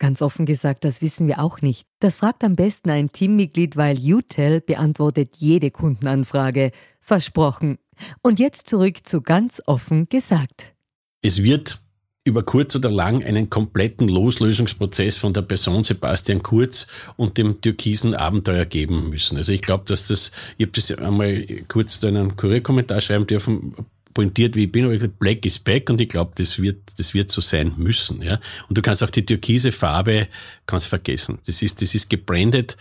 [0.00, 1.86] Ganz offen gesagt, das wissen wir auch nicht.
[2.00, 6.72] Das fragt am besten ein Teammitglied, weil UTEL beantwortet jede Kundenanfrage.
[7.02, 7.78] Versprochen.
[8.22, 10.72] Und jetzt zurück zu ganz offen gesagt.
[11.20, 11.82] Es wird
[12.24, 16.86] über kurz oder lang einen kompletten Loslösungsprozess von der Person Sebastian Kurz
[17.16, 19.36] und dem türkisen Abenteuer geben müssen.
[19.36, 23.74] Also ich glaube, dass das, ich habe das einmal kurz in einem Kurierkommentar schreiben dürfen,
[24.14, 26.78] pointiert, wie ich bin, aber ich gesagt, Black is back und ich glaube, das wird,
[26.98, 28.40] das wird so sein müssen, ja.
[28.68, 30.28] Und du kannst auch die türkise Farbe,
[30.66, 31.38] kannst vergessen.
[31.46, 32.76] Das ist, das ist gebrandet,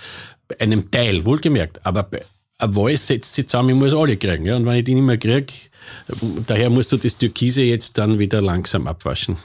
[0.59, 2.09] einem Teil, wohlgemerkt, aber
[2.57, 4.55] ein Voice setzt sich zusammen, ich muss alle kriegen, ja.
[4.55, 5.53] Und wenn ich die nicht mehr kriege,
[6.47, 9.37] daher musst du das Türkise jetzt dann wieder langsam abwaschen.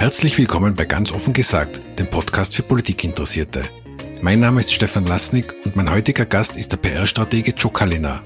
[0.00, 3.64] Herzlich willkommen bei Ganz offen gesagt, dem Podcast für Politikinteressierte.
[4.22, 8.24] Mein Name ist Stefan Lasnik und mein heutiger Gast ist der PR-Stratege Joe Kalina.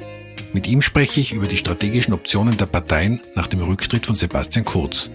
[0.53, 4.65] Mit ihm spreche ich über die strategischen Optionen der Parteien nach dem Rücktritt von Sebastian
[4.65, 5.11] Kurz.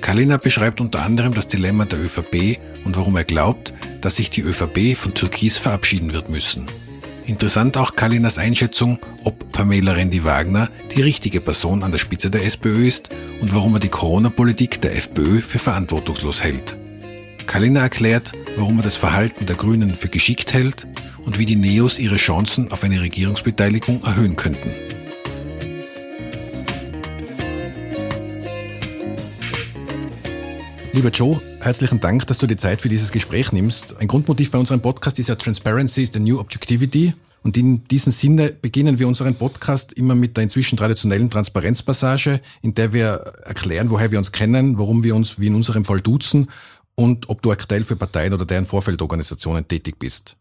[0.00, 4.42] Kalina beschreibt unter anderem das Dilemma der ÖVP und warum er glaubt, dass sich die
[4.42, 6.68] ÖVP von Türkis verabschieden wird müssen.
[7.30, 12.88] Interessant auch Kalinas Einschätzung, ob Pamela Rendi-Wagner die richtige Person an der Spitze der SPÖ
[12.88, 16.76] ist und warum er die Corona-Politik der FPÖ für verantwortungslos hält.
[17.46, 20.88] Kalina erklärt, warum er das Verhalten der Grünen für geschickt hält
[21.24, 24.72] und wie die Neos ihre Chancen auf eine Regierungsbeteiligung erhöhen könnten.
[30.92, 33.96] Lieber Joe, herzlichen Dank, dass du die Zeit für dieses Gespräch nimmst.
[33.98, 37.14] Ein Grundmotiv bei unserem Podcast ist ja Transparency is the New Objectivity.
[37.42, 42.74] Und in diesem Sinne beginnen wir unseren Podcast immer mit der inzwischen traditionellen Transparenzpassage, in
[42.74, 46.50] der wir erklären, woher wir uns kennen, warum wir uns wie in unserem Fall duzen
[46.94, 50.36] und ob du aktuell für Parteien oder deren Vorfeldorganisationen tätig bist.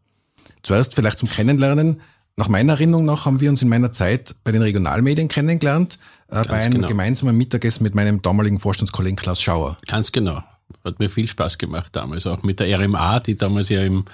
[0.61, 2.01] Zuerst vielleicht zum Kennenlernen.
[2.35, 5.99] Nach meiner Erinnerung nach haben wir uns in meiner Zeit bei den Regionalmedien kennengelernt,
[6.29, 6.87] äh, bei einem genau.
[6.87, 9.77] gemeinsamen Mittagessen mit meinem damaligen Vorstandskollegen Klaus Schauer.
[9.87, 10.43] Ganz genau.
[10.83, 14.05] Hat mir viel Spaß gemacht damals, auch mit der RMA, die damals ja im,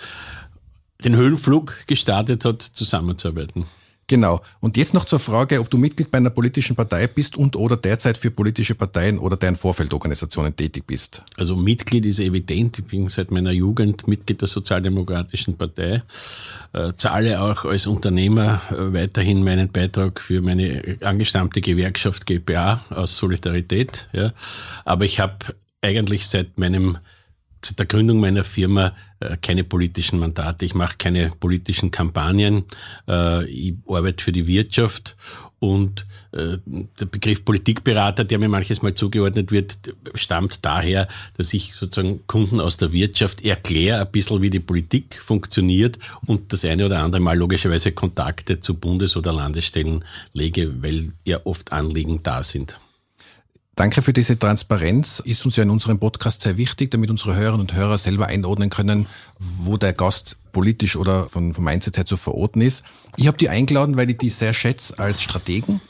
[1.03, 3.65] den Höhenflug gestartet hat, zusammenzuarbeiten.
[4.07, 4.41] Genau.
[4.59, 7.75] Und jetzt noch zur Frage, ob du Mitglied bei einer politischen Partei bist und oder
[7.75, 11.23] derzeit für politische Parteien oder deren Vorfeldorganisationen tätig bist.
[11.37, 12.77] Also Mitglied ist evident.
[12.77, 16.03] Ich bin seit meiner Jugend Mitglied der Sozialdemokratischen Partei.
[16.73, 23.17] Äh, zahle auch als Unternehmer äh, weiterhin meinen Beitrag für meine angestammte Gewerkschaft GPA aus
[23.17, 24.07] Solidarität.
[24.13, 24.33] Ja.
[24.83, 26.97] Aber ich habe eigentlich seit meinem
[27.65, 30.65] seit der Gründung meiner Firma äh, keine politischen Mandate.
[30.65, 32.65] Ich mache keine politischen Kampagnen.
[33.07, 35.15] Äh, ich arbeite für die Wirtschaft
[35.59, 41.07] und äh, der Begriff Politikberater, der mir manches Mal zugeordnet wird, stammt daher,
[41.37, 46.53] dass ich sozusagen Kunden aus der Wirtschaft erkläre ein bisschen, wie die Politik funktioniert und
[46.53, 50.03] das eine oder andere Mal logischerweise Kontakte zu Bundes- oder Landesstellen
[50.33, 52.79] lege, weil ja oft Anliegen da sind.
[53.75, 55.19] Danke für diese Transparenz.
[55.19, 58.69] Ist uns ja in unserem Podcast sehr wichtig, damit unsere Hörerinnen und Hörer selber einordnen
[58.69, 62.85] können, wo der Gast politisch oder von, vom Mindset her zu verorten ist.
[63.17, 65.81] Ich habe die eingeladen, weil ich die sehr schätze als Strategen.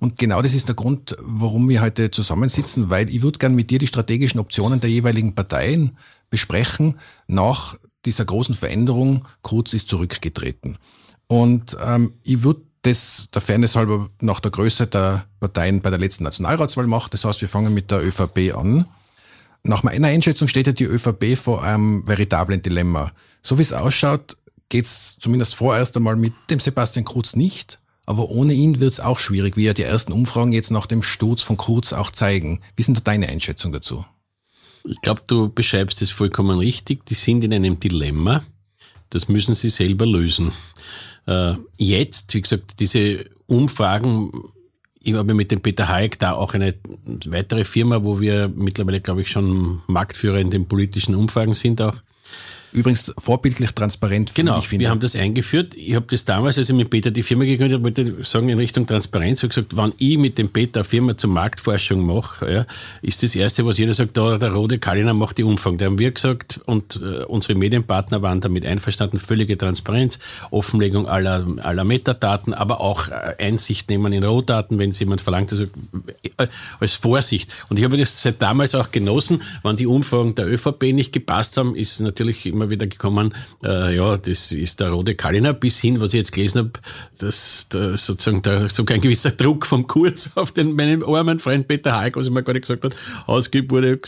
[0.00, 3.70] Und genau das ist der Grund, warum wir heute zusammensitzen, weil ich würde gern mit
[3.70, 5.96] dir die strategischen Optionen der jeweiligen Parteien
[6.28, 9.24] besprechen nach dieser großen Veränderung.
[9.40, 10.76] Kurz ist zurückgetreten.
[11.26, 15.98] Und ähm, ich würde das der Fairness halber nach der Größe der Parteien bei der
[15.98, 17.14] letzten Nationalratswahl macht.
[17.14, 18.86] Das heißt, wir fangen mit der ÖVP an.
[19.62, 23.12] Nach meiner Einschätzung steht ja die ÖVP vor einem veritablen Dilemma.
[23.42, 24.36] So wie es ausschaut,
[24.70, 27.78] geht es zumindest vorerst einmal mit dem Sebastian Kurz nicht.
[28.06, 31.02] Aber ohne ihn wird es auch schwierig, wie ja die ersten Umfragen jetzt nach dem
[31.02, 32.60] Sturz von Kurz auch zeigen.
[32.76, 34.04] Wie sind da deine Einschätzung dazu?
[34.84, 37.04] Ich glaube, du beschreibst es vollkommen richtig.
[37.06, 38.42] Die sind in einem Dilemma.
[39.10, 40.52] Das müssen sie selber lösen.
[41.30, 44.32] Äh, jetzt, wie gesagt, diese Umfragen,
[45.00, 46.74] ich habe mit dem Peter Hayek da auch eine
[47.26, 52.02] weitere Firma, wo wir mittlerweile, glaube ich, schon Marktführer in den politischen Umfragen sind auch.
[52.72, 54.34] Übrigens vorbildlich transparent.
[54.34, 54.84] Genau, ich finde.
[54.84, 55.74] wir haben das eingeführt.
[55.74, 58.48] Ich habe das damals, als ich mit Peter die Firma gegründet habe, wollte ich sagen
[58.48, 59.38] in Richtung Transparenz.
[59.38, 62.66] Ich habe gesagt, wenn ich mit dem Peter eine Firma zur Marktforschung mache, ja,
[63.02, 65.78] ist das Erste, was jeder sagt, da der Rode Kaliner macht die Umfang.
[65.78, 70.20] Da haben wir gesagt und äh, unsere Medienpartner waren damit einverstanden, völlige Transparenz,
[70.50, 75.52] Offenlegung aller, aller Metadaten, aber auch äh, Einsicht nehmen in Rohdaten, wenn es jemand verlangt,
[75.52, 76.46] also äh,
[76.78, 77.50] als Vorsicht.
[77.68, 81.56] Und ich habe das seit damals auch genossen, wenn die Umfragen der ÖVP nicht gepasst
[81.56, 83.34] haben, ist natürlich immer wieder gekommen,
[83.64, 86.72] äh, ja, das ist der rote Kaliner, bis hin, was ich jetzt gelesen habe,
[87.18, 91.68] dass da sozusagen da sogar ein gewisser Druck vom Kurz auf den meinen armen Freund
[91.68, 92.94] Peter Haig, was er mir gerade gesagt hat,
[93.26, 93.98] ausgeübt wurde,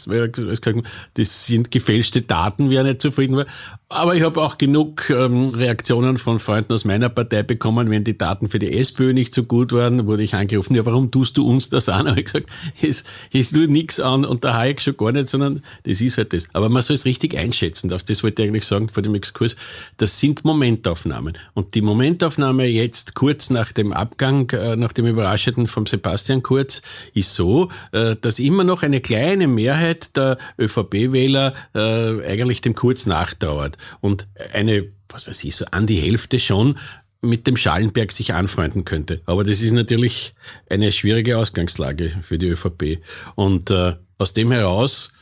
[1.15, 3.47] das sind gefälschte Daten, wie er nicht zufrieden war.
[3.93, 8.17] Aber ich habe auch genug ähm, Reaktionen von Freunden aus meiner Partei bekommen, wenn die
[8.17, 11.47] Daten für die SPÖ nicht so gut waren, wurde ich angerufen, ja, warum tust du
[11.47, 12.07] uns das an?
[12.09, 12.47] Habe ich gesagt,
[12.81, 16.33] es, es tut nichts an und der Hayek schon gar nicht, sondern das ist halt
[16.33, 16.49] das.
[16.55, 19.57] Aber man soll es richtig einschätzen, das, das wollte ich eigentlich sagen vor dem Exkurs,
[19.97, 21.39] das sind Momentaufnahmen.
[21.55, 26.83] Und die Momentaufnahme jetzt kurz nach dem Abgang, äh, nach dem Überraschenden vom Sebastian Kurz,
[27.15, 33.07] ist so, äh, dass immer noch eine kleine Mehrheit der ÖVP-Wähler äh, eigentlich dem Kurz
[33.07, 36.79] nachtrauert und eine, was weiß ich, so an die Hälfte schon
[37.23, 39.21] mit dem Schallenberg sich anfreunden könnte.
[39.27, 40.35] Aber das ist natürlich
[40.69, 42.99] eine schwierige Ausgangslage für die ÖVP.
[43.37, 45.13] Und äh, aus dem heraus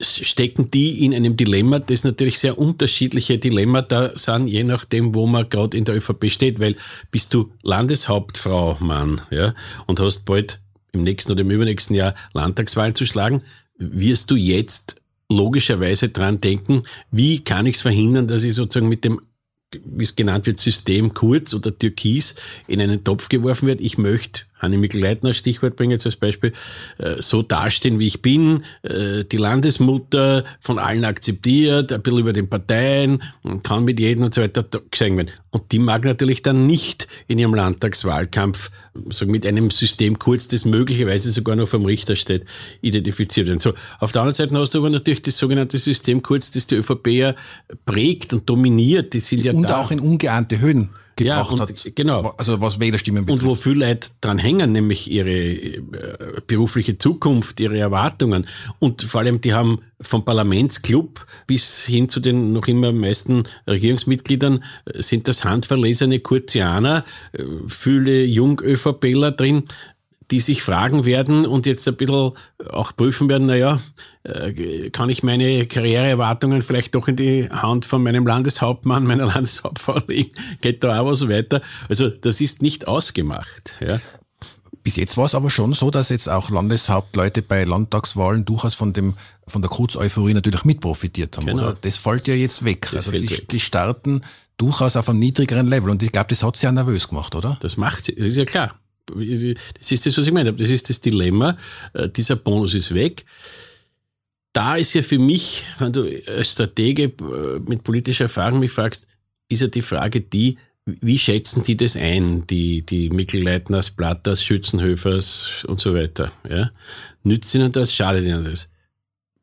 [0.00, 5.48] stecken die in einem Dilemma, das natürlich sehr unterschiedliche Dilemmata sind, je nachdem, wo man
[5.48, 6.76] gerade in der ÖVP steht, weil
[7.10, 9.54] bist du Landeshauptfrau, Mann, ja,
[9.86, 10.60] und hast bald
[10.92, 13.42] im nächsten oder im übernächsten Jahr Landtagswahlen zu schlagen,
[13.76, 14.96] wirst du jetzt
[15.28, 19.20] logischerweise dran denken, wie kann ich es verhindern, dass ich sozusagen mit dem
[19.84, 22.34] wie es genannt wird, System Kurz oder Türkis
[22.66, 23.82] in einen Topf geworfen wird.
[23.82, 26.52] Ich möchte Hanni Mikl-Leitner Stichwort bringe jetzt als Beispiel,
[26.98, 32.32] äh, so dastehen, wie ich bin, äh, die Landesmutter von allen akzeptiert, ein bisschen über
[32.32, 33.22] den Parteien,
[33.62, 35.30] kann mit jedem und so weiter gesehen werden.
[35.50, 38.70] Und die mag natürlich dann nicht in ihrem Landtagswahlkampf
[39.10, 42.44] so mit einem System kurz, das möglicherweise sogar noch vom Richter steht,
[42.80, 43.58] identifiziert werden.
[43.58, 46.76] So, auf der anderen Seite hast du aber natürlich das sogenannte System kurz, das die
[46.76, 47.34] ÖVP ja
[47.86, 49.14] prägt und dominiert.
[49.14, 49.80] Die sind ja und da.
[49.80, 51.94] auch in ungeahnte Höhen gebracht ja, und, hat.
[51.94, 52.34] Genau.
[52.38, 53.44] Also was Wählerstimmen betrifft.
[53.44, 55.82] Und wo viele Leute dran hängen, nämlich ihre äh,
[56.46, 58.46] berufliche Zukunft, ihre Erwartungen.
[58.78, 64.64] Und vor allem, die haben vom Parlamentsclub bis hin zu den noch immer meisten Regierungsmitgliedern
[64.86, 69.64] äh, sind das handverlesene Kurzianer, äh, viele Jung-ÖVPler drin,
[70.30, 72.32] die sich fragen werden und jetzt ein bisschen
[72.70, 73.80] auch prüfen werden, naja,
[74.24, 80.00] äh, kann ich meine Karriereerwartungen vielleicht doch in die Hand von meinem Landeshauptmann, meiner Landeshauptfrau
[80.06, 80.32] legen?
[80.60, 81.62] Geht da auch was weiter?
[81.88, 83.76] Also das ist nicht ausgemacht.
[83.80, 84.00] Ja.
[84.82, 88.92] Bis jetzt war es aber schon so, dass jetzt auch Landeshauptleute bei Landtagswahlen durchaus von
[88.92, 89.14] dem
[89.46, 91.62] von der Kurzeuphorie natürlich mit profitiert haben, genau.
[91.62, 91.76] oder?
[91.80, 92.82] Das fällt ja jetzt weg.
[92.92, 93.48] Das also die, weg.
[93.48, 94.22] die starten
[94.58, 97.56] durchaus auf einem niedrigeren Level und ich glaube, das hat sie ja nervös gemacht, oder?
[97.60, 98.74] Das macht sie, das ist ja klar.
[99.08, 100.52] Das ist das, was ich meine.
[100.52, 101.56] Das ist das Dilemma.
[101.92, 103.24] Äh, dieser Bonus ist weg.
[104.52, 109.06] Da ist ja für mich, wenn du als Stratege äh, mit politischer Erfahrung mich fragst,
[109.48, 115.64] ist ja die Frage die, wie schätzen die das ein, die, die Mikl-Leitners, Platters, Schützenhöfers
[115.68, 116.32] und so weiter?
[116.48, 116.70] Ja?
[117.22, 118.70] Nützt ihnen das, schadet ihnen das?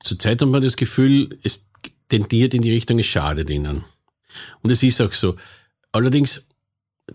[0.04, 1.70] Zurzeit hat man das Gefühl, es
[2.10, 3.84] tendiert in die Richtung, es schadet ihnen.
[4.62, 5.36] Und es ist auch so.
[5.92, 6.48] Allerdings,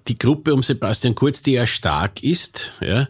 [0.08, 3.08] die Gruppe um Sebastian Kurz, die ja stark ist, ja,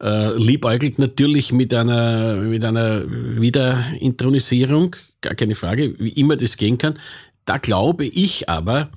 [0.00, 6.78] äh, liebäugelt natürlich mit einer, mit einer Wiederintronisierung, gar keine Frage, wie immer das gehen
[6.78, 6.98] kann.
[7.44, 8.90] Da glaube ich aber,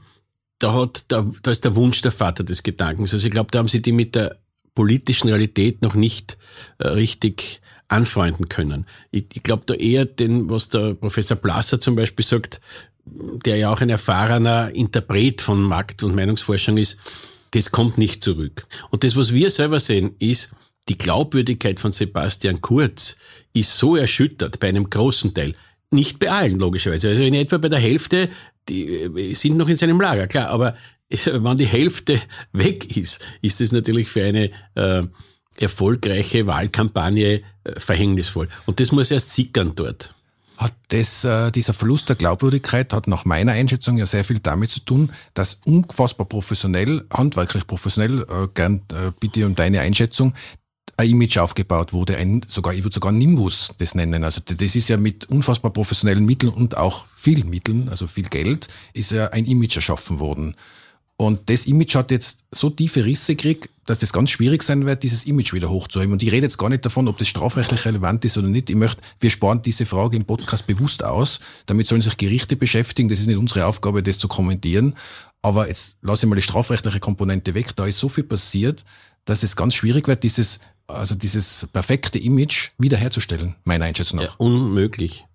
[0.59, 3.13] da hat, da, da ist der Wunsch der Vater des Gedankens.
[3.13, 4.37] Also ich glaube, da haben sie die mit der
[4.73, 6.37] politischen Realität noch nicht
[6.77, 8.85] äh, richtig anfreunden können.
[9.11, 12.59] Ich, ich glaube da eher den, was der Professor Blasser zum Beispiel sagt,
[13.45, 16.99] der ja auch ein erfahrener Interpret von Markt- und Meinungsforschung ist,
[17.51, 18.67] das kommt nicht zurück.
[18.89, 20.51] Und das, was wir selber sehen, ist,
[20.89, 23.17] die Glaubwürdigkeit von Sebastian Kurz
[23.53, 25.55] ist so erschüttert bei einem großen Teil.
[25.91, 27.09] Nicht bei allen, logischerweise.
[27.09, 28.29] Also in etwa bei der Hälfte,
[28.69, 30.49] die äh, sind noch in seinem Lager, klar.
[30.49, 30.75] Aber
[31.09, 32.21] wenn die Hälfte
[32.51, 35.03] weg ist, ist es natürlich für eine äh,
[35.57, 38.49] erfolgreiche Wahlkampagne äh, verhängnisvoll.
[38.65, 40.13] Und das muss erst sickern dort.
[40.57, 44.71] Hat das, äh, dieser Verlust der Glaubwürdigkeit hat nach meiner Einschätzung ja sehr viel damit
[44.71, 50.33] zu tun, dass unfassbar professionell, handwerklich professionell, äh, gern äh, bitte um deine Einschätzung,
[50.97, 54.23] ein Image aufgebaut wurde, ein, sogar, ich würde sogar Nimbus das nennen.
[54.23, 58.67] Also das ist ja mit unfassbar professionellen Mitteln und auch viel Mitteln, also viel Geld,
[58.93, 60.55] ist ja ein Image erschaffen worden.
[61.17, 65.01] Und das Image hat jetzt so tiefe Risse gekriegt, dass das ganz schwierig sein wird,
[65.01, 66.13] dieses Image wieder hochzuheben.
[66.13, 68.69] Und ich rede jetzt gar nicht davon, ob das strafrechtlich relevant ist oder nicht.
[68.69, 71.39] Ich möchte, wir sparen diese Frage im Podcast bewusst aus.
[71.65, 73.09] Damit sollen sich Gerichte beschäftigen.
[73.09, 74.93] Das ist nicht unsere Aufgabe, das zu kommentieren.
[75.41, 77.75] Aber jetzt lasse ich mal die strafrechtliche Komponente weg.
[77.75, 78.85] Da ist so viel passiert,
[79.25, 84.25] dass es ganz schwierig wird, dieses also dieses perfekte Image wiederherzustellen, meiner Einschätzung nach.
[84.25, 85.25] Ja, unmöglich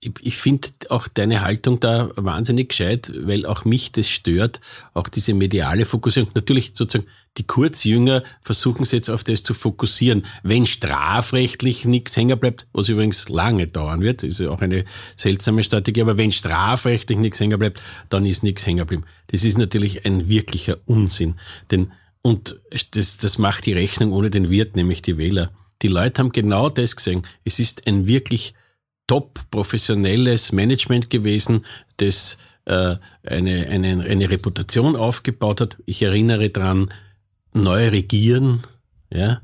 [0.00, 4.60] ich, finde auch deine Haltung da wahnsinnig gescheit, weil auch mich das stört,
[4.94, 6.30] auch diese mediale Fokussierung.
[6.34, 10.24] Natürlich sozusagen die Kurzjünger versuchen es jetzt auf das zu fokussieren.
[10.42, 14.84] Wenn strafrechtlich nichts hängen bleibt, was übrigens lange dauern wird, ist ja auch eine
[15.16, 19.04] seltsame Strategie, aber wenn strafrechtlich nichts hängen bleibt, dann ist nichts hängen geblieben.
[19.28, 21.34] Das ist natürlich ein wirklicher Unsinn.
[21.70, 25.52] Denn, und das, das macht die Rechnung ohne den Wirt, nämlich die Wähler.
[25.82, 27.24] Die Leute haben genau das gesehen.
[27.44, 28.54] Es ist ein wirklich
[29.08, 35.76] top professionelles Management gewesen, das äh, eine, eine, eine Reputation aufgebaut hat.
[35.86, 36.92] Ich erinnere dran,
[37.52, 38.62] neu regieren,
[39.10, 39.40] ja,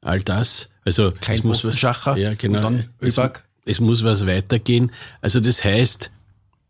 [0.00, 0.70] all das.
[0.84, 1.80] Also Kein es muss was,
[2.16, 3.20] ja, genau, und dann es,
[3.64, 4.90] es muss was weitergehen.
[5.20, 6.10] Also das heißt,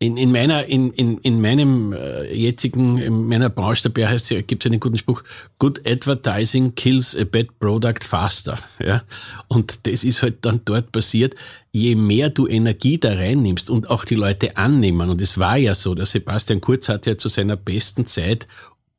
[0.03, 4.41] in, in meiner, in, in, in meinem äh, jetzigen, in meiner Branche dabei heißt ja,
[4.41, 5.23] gibt es einen guten Spruch,
[5.59, 8.59] good advertising kills a bad product faster.
[8.83, 9.03] Ja?
[9.47, 11.35] Und das ist halt dann dort passiert.
[11.71, 15.73] Je mehr du Energie da reinnimmst und auch die Leute annehmen, und es war ja
[15.73, 18.47] so, der Sebastian Kurz hatte ja zu seiner besten Zeit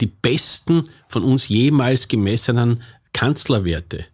[0.00, 2.82] die besten von uns jemals gemessenen
[3.12, 4.06] Kanzlerwerte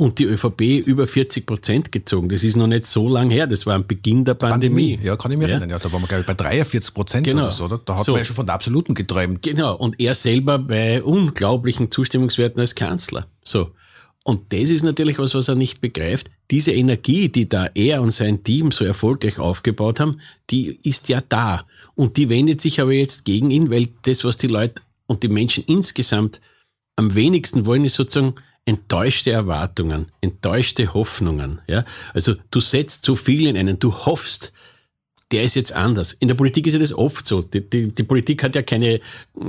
[0.00, 2.30] und die ÖVP über 40 Prozent gezogen.
[2.30, 3.46] Das ist noch nicht so lang her.
[3.46, 4.92] Das war am Beginn der Pandemie.
[4.92, 5.06] Pandemie.
[5.06, 5.50] Ja, kann ich mir ja.
[5.50, 5.68] erinnern.
[5.68, 7.42] Ja, da waren wir, glaube ich, bei 43 Prozent genau.
[7.42, 7.66] oder so.
[7.66, 7.82] Oder?
[7.84, 8.12] Da hat so.
[8.12, 9.42] man ja schon von der Absoluten geträumt.
[9.42, 9.76] Genau.
[9.76, 13.26] Und er selber bei unglaublichen Zustimmungswerten als Kanzler.
[13.44, 13.72] So.
[14.24, 16.30] Und das ist natürlich was, was er nicht begreift.
[16.50, 21.22] Diese Energie, die da er und sein Team so erfolgreich aufgebaut haben, die ist ja
[21.28, 21.66] da.
[21.94, 25.28] Und die wendet sich aber jetzt gegen ihn, weil das, was die Leute und die
[25.28, 26.40] Menschen insgesamt
[26.96, 28.36] am wenigsten wollen, ist sozusagen
[28.70, 31.60] enttäuschte Erwartungen, enttäuschte Hoffnungen.
[31.66, 31.84] Ja?
[32.14, 34.52] Also du setzt so viel in einen, du hoffst,
[35.32, 36.12] der ist jetzt anders.
[36.12, 37.42] In der Politik ist ja das oft so.
[37.42, 39.00] Die, die, die Politik hat ja keine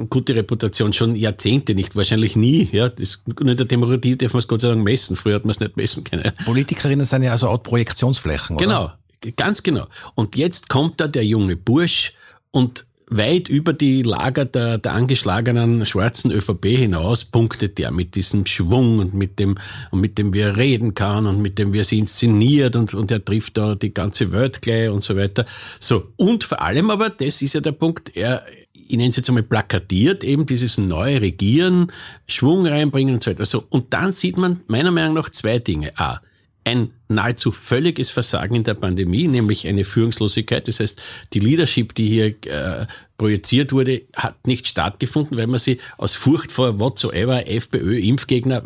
[0.09, 2.67] gute Reputation, schon Jahrzehnte nicht, wahrscheinlich nie.
[2.71, 5.15] Ja, das, in der Demokratie darf man es Gott sei Dank messen.
[5.15, 6.31] Früher hat man es nicht messen können.
[6.45, 8.65] Politikerinnen sind ja also auch Projektionsflächen, oder?
[8.65, 8.91] Genau,
[9.35, 9.85] ganz genau.
[10.15, 12.13] Und jetzt kommt da der junge Bursch
[12.49, 18.45] und weit über die Lager der, der angeschlagenen schwarzen ÖVP hinaus punktet er mit diesem
[18.45, 19.57] Schwung und mit dem,
[19.91, 22.93] und mit dem, wie er reden kann und mit dem, wie er sie inszeniert und,
[22.93, 25.45] und er trifft da die ganze Welt gleich und so weiter.
[25.79, 26.07] So.
[26.15, 29.43] Und vor allem aber, das ist ja der Punkt, er, ich nenne es jetzt einmal
[29.43, 31.91] plakatiert, eben dieses neue Regieren,
[32.27, 33.45] Schwung reinbringen und so weiter.
[33.45, 33.65] So.
[33.69, 35.91] Und dann sieht man meiner Meinung nach zwei Dinge.
[35.97, 36.21] A
[36.63, 40.67] ein nahezu völliges Versagen in der Pandemie, nämlich eine Führungslosigkeit.
[40.67, 41.01] Das heißt,
[41.33, 42.85] die Leadership, die hier äh,
[43.17, 48.63] projiziert wurde, hat nicht stattgefunden, weil man sie aus Furcht vor whatsoever, FPÖ, Impfgegner,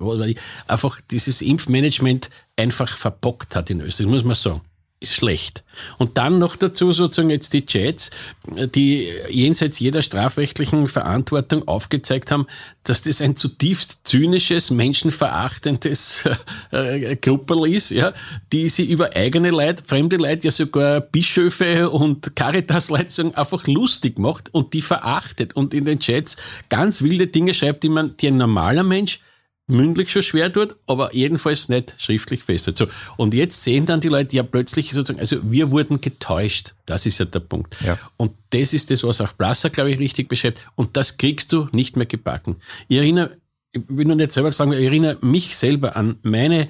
[0.67, 4.61] einfach dieses Impfmanagement einfach verbockt hat in Österreich, muss man sagen
[5.01, 5.63] ist schlecht.
[5.97, 8.11] Und dann noch dazu sozusagen jetzt die Chats,
[8.47, 12.47] die jenseits jeder strafrechtlichen Verantwortung aufgezeigt haben,
[12.83, 16.29] dass das ein zutiefst zynisches, menschenverachtendes
[16.71, 18.13] äh, Grupperl ist, ja,
[18.53, 24.53] die sie über eigene Leid, fremde Leid, ja sogar Bischöfe und Caritas-Leitungen einfach lustig macht
[24.53, 26.37] und die verachtet und in den Chats
[26.69, 29.19] ganz wilde Dinge schreibt, die man, die ein normaler Mensch
[29.67, 32.77] mündlich schon schwer tut, aber jedenfalls nicht schriftlich festhält.
[32.77, 32.88] So.
[33.17, 36.75] Und jetzt sehen dann die Leute ja plötzlich sozusagen, also wir wurden getäuscht.
[36.86, 37.75] Das ist ja der Punkt.
[37.84, 37.98] Ja.
[38.17, 40.67] Und das ist das, was auch Blasser, glaube ich, richtig beschreibt.
[40.75, 42.57] Und das kriegst du nicht mehr gebacken.
[42.88, 43.38] Ich erinnere,
[43.72, 46.69] ich will nur nicht selber sagen, ich erinnere mich selber an meine,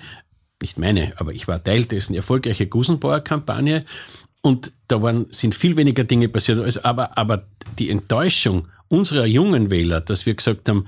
[0.62, 3.86] nicht meine, aber ich war Teil dessen, erfolgreiche Gusenbauer-Kampagne.
[4.42, 7.46] Und da waren, sind viel weniger Dinge passiert, also, aber, aber
[7.78, 10.86] die Enttäuschung unserer jungen Wähler, dass wir gesagt haben,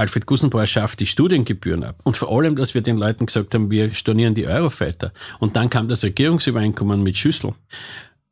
[0.00, 1.96] Alfred Gusenbauer schafft die Studiengebühren ab.
[2.04, 5.12] Und vor allem, dass wir den Leuten gesagt haben, wir stornieren die Eurofighter.
[5.38, 7.52] Und dann kam das Regierungsübereinkommen mit Schüssel.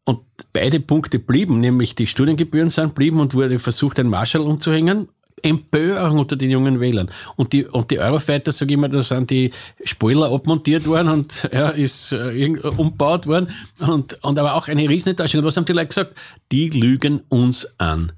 [0.04, 0.20] Und
[0.54, 5.08] beide Punkte blieben, nämlich die Studiengebühren sind blieben und wurde versucht, ein Marschall umzuhängen.
[5.42, 7.10] Empörung unter den jungen Wählern.
[7.37, 9.52] Und die, und die Eurofighter, sage ich immer, da sind die
[9.84, 13.50] Spoiler abmontiert worden und ja, ist äh, umgebaut worden.
[13.87, 15.40] Und, und aber auch eine Riesenenttäuschung.
[15.40, 16.14] Und was haben die Leute gesagt?
[16.50, 18.12] Die lügen uns an.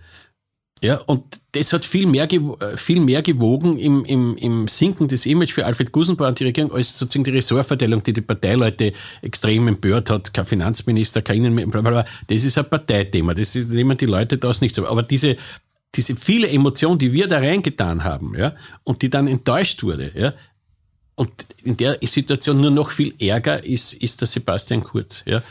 [0.83, 5.27] Ja, und das hat viel mehr, äh, viel mehr gewogen im, im, im Sinken des
[5.27, 9.69] Image für Alfred Gusenbauer und die Regierung als sozusagen die Ressortverteilung, die die Parteileute extrem
[9.69, 10.33] empört hat.
[10.33, 12.07] Kein Finanzminister, kein Innenminister, bla.
[12.29, 13.35] Das ist ein Parteithema.
[13.35, 14.87] Das ist, nehmen die Leute das nicht so.
[14.87, 15.37] Aber diese,
[15.95, 20.33] diese viele Emotionen, die wir da reingetan haben, ja, und die dann enttäuscht wurde, ja,
[21.21, 21.31] und
[21.63, 25.43] in der Situation nur noch viel ärger ist, ist der Sebastian Kurz, ja.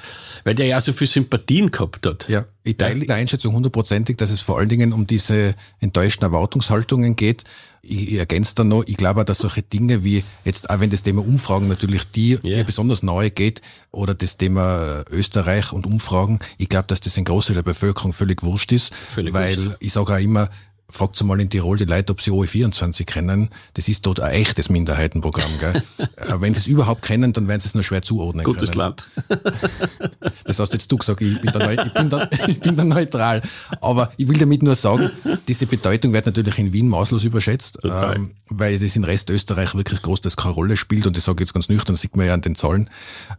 [0.44, 2.28] Weil der ja so viel Sympathien gehabt hat.
[2.28, 7.16] Ja, ich teile die Einschätzung hundertprozentig, dass es vor allen Dingen um diese enttäuschten Erwartungshaltungen
[7.16, 7.44] geht.
[7.84, 10.90] Ich, ich ergänze dann noch, ich glaube auch, dass solche Dinge wie jetzt, auch wenn
[10.90, 12.58] das Thema Umfragen natürlich die, yeah.
[12.58, 13.62] die besonders nahe geht,
[13.92, 18.42] oder das Thema Österreich und Umfragen, ich glaube, dass das ein Großteil der Bevölkerung völlig
[18.42, 18.92] wurscht ist.
[18.96, 19.78] Völlig weil wurscht.
[19.82, 20.50] ich sage auch immer,
[20.92, 23.50] Fragt mal in Tirol die Leute, ob sie OE24 kennen.
[23.76, 25.52] Das ist dort ein echtes Minderheitenprogramm.
[25.60, 25.84] Gell?
[26.16, 28.80] Äh, wenn sie es überhaupt kennen, dann werden sie es nur schwer zuordnen Gutes können.
[28.80, 29.08] Land.
[30.44, 33.42] das hast jetzt du gesagt, ich bin, da, ich, bin da, ich bin da neutral.
[33.80, 35.12] Aber ich will damit nur sagen,
[35.48, 40.02] diese Bedeutung wird natürlich in Wien maßlos überschätzt, ähm, weil das in Rest Österreich wirklich
[40.02, 41.08] groß das keine Rolle spielt.
[41.08, 42.90] Und das sage ich jetzt ganz nüchtern, das sieht man ja an den Zahlen.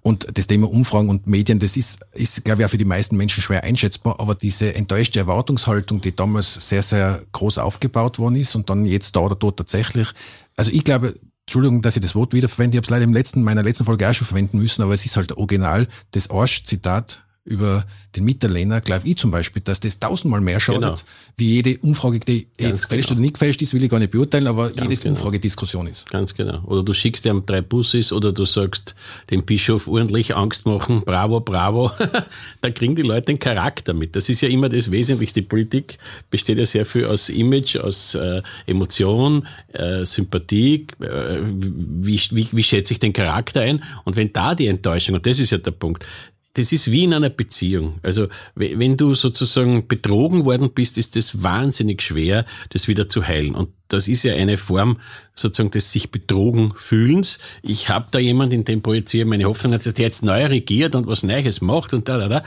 [0.02, 3.16] Und das Thema Umfragen und Medien, das ist, ist glaube ich, auch für die meisten
[3.16, 4.20] Menschen schwer einschätzbar.
[4.20, 9.16] Aber diese enttäuschte Erwartungshaltung, die damals sehr, sehr groß aufgebaut worden ist und dann jetzt
[9.16, 10.08] da oder dort tatsächlich.
[10.56, 13.42] Also ich glaube, Entschuldigung, dass ich das Wort wiederverwende, ich habe es leider im letzten,
[13.42, 17.84] meiner letzten Folge auch schon verwenden müssen, aber es ist halt original das Arsch-Zitat über
[18.14, 20.94] den Mitterlehner, glaube ich zum Beispiel, dass das tausendmal mehr schadet, genau.
[21.36, 23.18] wie jede Umfrage, die Ganz jetzt gefälscht genau.
[23.18, 25.16] oder nicht gefälscht ist, will ich gar nicht beurteilen, aber Ganz jedes genau.
[25.16, 26.08] Umfragediskussion ist.
[26.10, 26.62] Ganz genau.
[26.64, 28.94] Oder du schickst ihm drei Busses oder du sagst
[29.30, 31.90] dem Bischof ordentlich Angst machen, bravo, bravo.
[32.60, 34.14] da kriegen die Leute den Charakter mit.
[34.14, 35.42] Das ist ja immer das Wesentlichste.
[35.42, 35.98] Politik
[36.30, 42.62] besteht ja sehr viel aus Image, aus äh, Emotion, äh, Sympathie, äh, wie, wie, wie
[42.62, 43.82] schätze ich den Charakter ein?
[44.04, 46.06] Und wenn da die Enttäuschung, und das ist ja der Punkt,
[46.54, 48.00] das ist wie in einer Beziehung.
[48.02, 48.26] Also
[48.56, 53.54] wenn du sozusagen betrogen worden bist, ist es wahnsinnig schwer, das wieder zu heilen.
[53.54, 54.98] Und das ist ja eine Form
[55.34, 57.38] sozusagen des sich betrogen fühlens.
[57.62, 61.06] Ich habe da jemand, in dem projiziere meine Hoffnung, dass der jetzt neu regiert und
[61.06, 62.42] was Neues macht und da, da, da.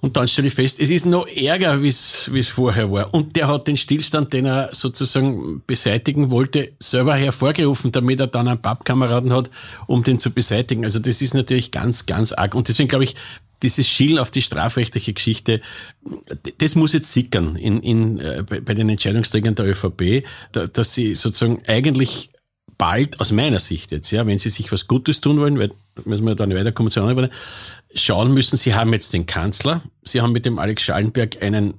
[0.00, 3.12] Und dann stelle ich fest, es ist noch ärger, wie es vorher war.
[3.12, 8.46] Und der hat den Stillstand, den er sozusagen beseitigen wollte, selber hervorgerufen, damit er dann
[8.46, 9.50] einen Pappkameraden hat,
[9.88, 10.84] um den zu beseitigen.
[10.84, 12.54] Also das ist natürlich ganz, ganz arg.
[12.54, 13.16] Und deswegen glaube ich,
[13.62, 15.60] dieses Schielen auf die strafrechtliche Geschichte,
[16.58, 21.16] das muss jetzt sickern in, in, äh, bei den Entscheidungsträgern der ÖVP, da, dass sie
[21.16, 22.30] sozusagen eigentlich
[22.78, 25.72] bald, aus meiner Sicht jetzt, ja, wenn sie sich was Gutes tun wollen, weil
[26.04, 27.30] müssen wir dann weiterkommen zu anderen,
[27.94, 31.74] schauen müssen, sie haben jetzt den Kanzler, sie haben mit dem Alex Schallenberg einen,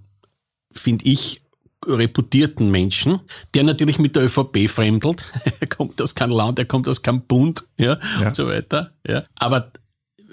[0.72, 1.42] finde ich,
[1.86, 3.22] reputierten Menschen,
[3.54, 5.26] der natürlich mit der ÖVP fremdelt.
[5.60, 8.28] er kommt aus keinem Land, er kommt aus keinem Bund, ja, ja.
[8.28, 9.24] und so weiter, ja.
[9.36, 9.72] Aber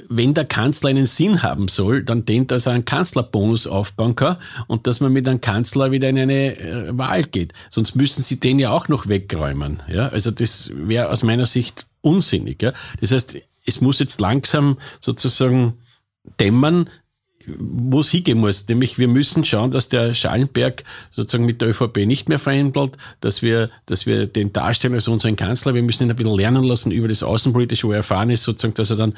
[0.09, 4.37] wenn der Kanzler einen Sinn haben soll, dann den, dass er einen Kanzlerbonus aufbauen kann
[4.66, 7.53] und dass man mit einem Kanzler wieder in eine äh, Wahl geht.
[7.70, 9.83] Sonst müssen sie den ja auch noch wegräumen.
[9.88, 10.09] Ja?
[10.09, 12.62] Also das wäre aus meiner Sicht unsinnig.
[12.62, 12.72] Ja?
[13.00, 15.74] Das heißt, es muss jetzt langsam sozusagen
[16.40, 16.88] dämmern,
[17.59, 18.66] wo es hingehen muss.
[18.68, 23.42] Nämlich wir müssen schauen, dass der Schallenberg sozusagen mit der ÖVP nicht mehr verhandelt, dass
[23.42, 25.74] wir, dass wir den darstellen als unseren Kanzler.
[25.74, 28.74] Wir müssen ihn ein bisschen lernen lassen über das Außenpolitische, wo er erfahren ist, sozusagen,
[28.74, 29.16] dass er dann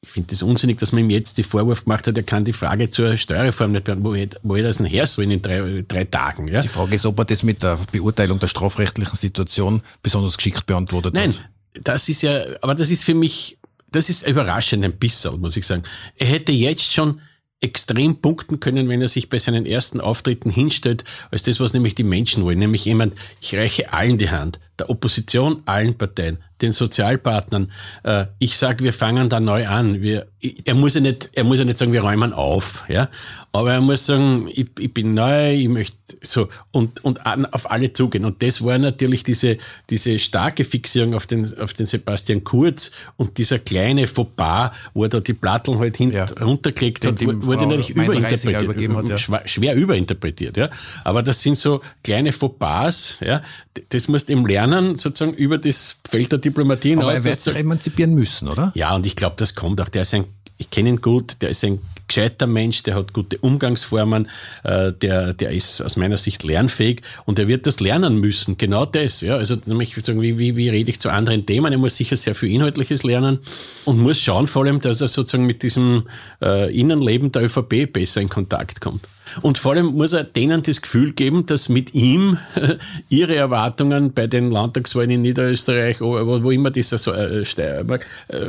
[0.00, 2.52] ich finde das unsinnig, dass man ihm jetzt die Vorwurf gemacht hat, er kann die
[2.52, 4.36] Frage zur Steuerreform nicht beantworten.
[4.42, 6.46] Wo hätte das denn her sollen in drei, drei Tagen?
[6.46, 6.60] Ja?
[6.60, 11.14] Die Frage ist, ob er das mit der Beurteilung der strafrechtlichen Situation besonders geschickt beantwortet
[11.14, 11.40] Nein, hat.
[11.40, 13.57] Nein, das ist ja, aber das ist für mich,
[13.90, 15.82] das ist überraschend ein bisschen, muss ich sagen.
[16.16, 17.20] Er hätte jetzt schon
[17.60, 21.94] extrem punkten können, wenn er sich bei seinen ersten Auftritten hinstellt, als das, was nämlich
[21.94, 22.58] die Menschen wollen.
[22.58, 27.72] Nämlich jemand, ich reiche allen die Hand, der Opposition, allen Parteien, den Sozialpartnern.
[28.04, 30.02] Äh, ich sage, wir fangen da neu an.
[30.02, 30.26] Wir,
[30.64, 33.08] er muss ja nicht, er muss ja nicht sagen, wir räumen auf, ja.
[33.52, 37.70] Aber er muss sagen, ich, ich bin neu, ich möchte so und und an, auf
[37.70, 38.24] alle zugehen.
[38.24, 39.58] Und das war natürlich diese
[39.90, 45.08] diese starke Fixierung auf den auf den Sebastian Kurz und dieser kleine Fauxpas, wo er
[45.08, 46.26] da die Platteln halt hinten ja.
[46.40, 49.18] runtergelegt hat, wurde natürlich überinterpretiert, hat, ja.
[49.18, 50.70] schwer, schwer überinterpretiert, ja.
[51.04, 53.42] Aber das sind so kleine Fauxpas, ja.
[53.90, 57.04] Das musst du eben lernen, sozusagen über das Feld der Diplomatie hinaus.
[57.04, 58.72] Aber er wird sich emanzipieren müssen, oder?
[58.74, 59.88] Ja, und ich glaube, das kommt auch.
[59.88, 60.24] Der ist ein,
[60.56, 64.28] ich kenne ihn gut, der ist ein gescheiter Mensch, der hat gute Umgangsformen,
[64.64, 68.56] äh, der, der ist aus meiner Sicht lernfähig und er wird das lernen müssen.
[68.56, 69.36] Genau das, ja.
[69.36, 71.72] Also, nämlich sagen, wie, wie, wie rede ich zu anderen Themen?
[71.72, 73.38] Er muss sicher sehr viel Inhaltliches lernen
[73.84, 76.08] und muss schauen vor allem, dass er sozusagen mit diesem
[76.42, 79.06] äh, Innenleben der ÖVP besser in Kontakt kommt.
[79.42, 82.38] Und vor allem muss er denen das Gefühl geben, dass mit ihm
[83.08, 88.46] ihre Erwartungen bei den Landtagswahlen in Niederösterreich, wo, wo immer dieser so, äh, Steiermark, äh,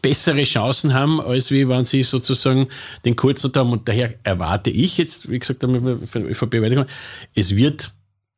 [0.00, 2.68] bessere Chancen haben, als wie wenn sie sozusagen
[3.04, 3.72] den kurzen haben.
[3.72, 6.62] Und daher erwarte ich jetzt, wie gesagt, von ÖVP
[7.34, 7.92] es wird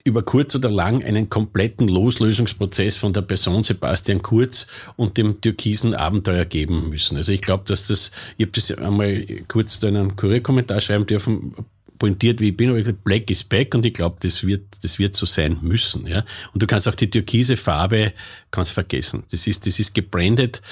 [0.04, 4.66] über kurz oder lang einen kompletten Loslösungsprozess von der Person Sebastian Kurz
[4.96, 7.16] und dem türkisen Abenteuer geben müssen.
[7.16, 11.54] Also ich glaube, dass das, ich habe das einmal kurz in einen Kurierkommentar schreiben dürfen,
[11.98, 14.62] pointiert wie ich bin, aber ich gesagt, Black is back und ich glaube, das wird,
[14.82, 16.24] das wird so sein müssen, ja.
[16.52, 18.12] Und du kannst auch die türkise Farbe,
[18.50, 19.24] kannst vergessen.
[19.30, 20.62] Das ist, das ist gebrandet,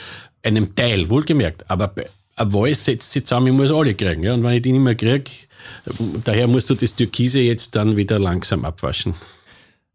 [0.43, 1.95] einem Teil, wohlgemerkt, aber
[2.37, 4.35] ein Voice setzt sich zusammen, ich muss alle kriegen, ja.
[4.35, 5.31] Und wenn ich die nicht mehr kriege,
[6.25, 9.15] daher musst du das Türkise jetzt dann wieder langsam abwaschen.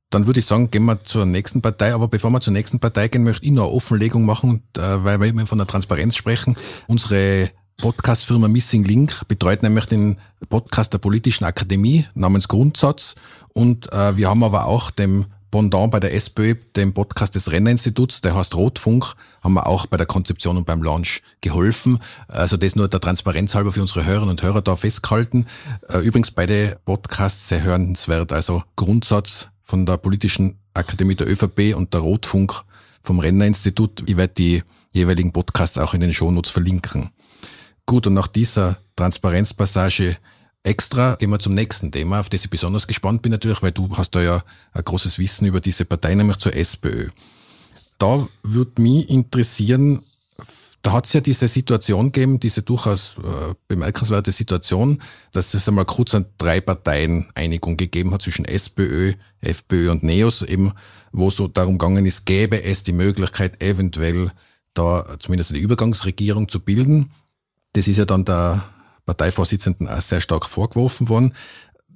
[0.09, 1.93] Dann würde ich sagen, gehen wir zur nächsten Partei.
[1.93, 5.27] Aber bevor wir zur nächsten Partei gehen, möchte ich noch eine Offenlegung machen, weil wir
[5.27, 6.55] immer von der Transparenz sprechen.
[6.87, 10.17] Unsere Podcast-Firma Missing Link betreut nämlich den
[10.49, 13.13] Podcast der Politischen Akademie namens Grundsatz.
[13.53, 18.21] Und äh, wir haben aber auch dem Pendant bei der SPÖ, dem Podcast des Rennerinstituts,
[18.21, 21.99] der heißt Rotfunk, haben wir auch bei der Konzeption und beim Launch geholfen.
[22.27, 25.45] Also das nur der Transparenz halber für unsere Hörerinnen und Hörer da festgehalten.
[25.87, 28.33] Äh, übrigens beide Podcasts sehr hörenswert.
[28.33, 32.63] Also Grundsatz von der Politischen Akademie der ÖVP und der Rotfunk
[33.03, 34.03] vom Rennerinstitut.
[34.07, 37.11] Ich werde die jeweiligen Podcasts auch in den Shownotes verlinken.
[37.87, 40.17] Gut, und nach dieser Transparenzpassage
[40.61, 43.89] extra gehen wir zum nächsten Thema, auf das ich besonders gespannt bin natürlich, weil du
[43.95, 47.07] hast da ja ein großes Wissen über diese Partei, nämlich zur SPÖ.
[47.97, 50.03] Da würde mich interessieren,
[50.81, 55.85] da hat es ja diese Situation gegeben, diese durchaus äh, bemerkenswerte Situation, dass es einmal
[55.85, 60.73] kurz an drei Parteien Einigung gegeben hat zwischen SPÖ, FPÖ und NEOS, eben,
[61.13, 64.33] wo so darum gegangen ist, gäbe es die Möglichkeit, eventuell
[64.73, 67.11] da zumindest eine Übergangsregierung zu bilden.
[67.77, 68.67] Das ist ja dann der
[69.05, 71.35] Parteivorsitzenden auch sehr stark vorgeworfen worden.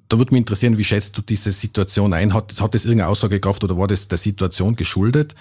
[0.09, 2.35] Da würde mich interessieren, wie schätzt du diese Situation ein?
[2.35, 5.33] Hat, hat das irgendeine Aussagekraft oder war das der Situation geschuldet?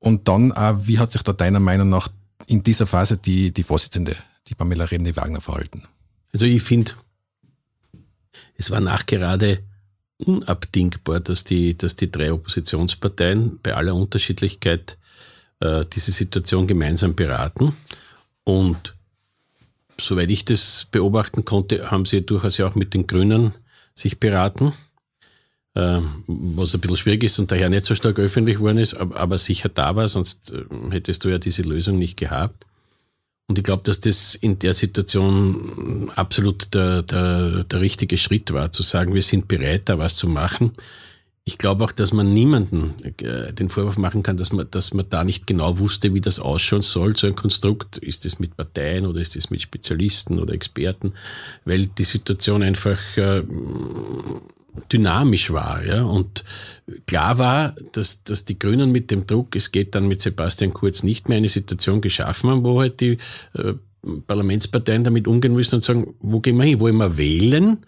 [0.00, 2.08] Und dann auch, wie hat sich da deiner Meinung nach
[2.46, 4.16] in dieser Phase die, die Vorsitzende,
[4.48, 5.84] die Pamela René-Wagner, verhalten?
[6.32, 6.92] Also ich finde,
[8.56, 9.62] es war nachgerade
[10.16, 14.98] unabdingbar, dass die, dass die drei Oppositionsparteien bei aller Unterschiedlichkeit
[15.60, 17.76] äh, diese Situation gemeinsam beraten.
[18.42, 18.97] Und
[20.00, 23.54] soweit ich das beobachten konnte, haben sie durchaus ja auch mit den Grünen
[23.94, 24.72] sich beraten,
[25.74, 29.38] äh, was ein bisschen schwierig ist und daher nicht so stark öffentlich geworden ist, aber,
[29.38, 32.64] sicher da war, sonst äh, hättest du ja diese Lösung nicht gehabt.
[33.48, 38.72] Und ich glaube, dass das in der Situation absolut der, der, der richtige Schritt war,
[38.72, 40.72] zu sagen, wir sind bereit, da was zu machen.
[41.48, 45.06] Ich glaube auch, dass man niemanden äh, den Vorwurf machen kann, dass man, dass man
[45.08, 47.96] da nicht genau wusste, wie das ausschauen soll, so ein Konstrukt.
[47.96, 51.14] Ist das mit Parteien oder ist das mit Spezialisten oder Experten?
[51.64, 53.44] Weil die Situation einfach äh,
[54.92, 56.02] dynamisch war, ja.
[56.02, 56.44] Und
[57.06, 61.02] klar war, dass, dass die Grünen mit dem Druck, es geht dann mit Sebastian Kurz
[61.02, 63.16] nicht mehr eine Situation geschaffen haben, wo halt die
[63.54, 63.72] äh,
[64.26, 66.80] Parlamentsparteien damit umgehen müssen und sagen, wo gehen wir hin?
[66.80, 67.78] Wollen wir wählen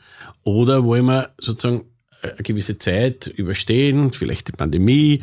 [0.44, 1.89] oder wollen wir sozusagen
[2.22, 5.22] eine gewisse Zeit überstehen, vielleicht die Pandemie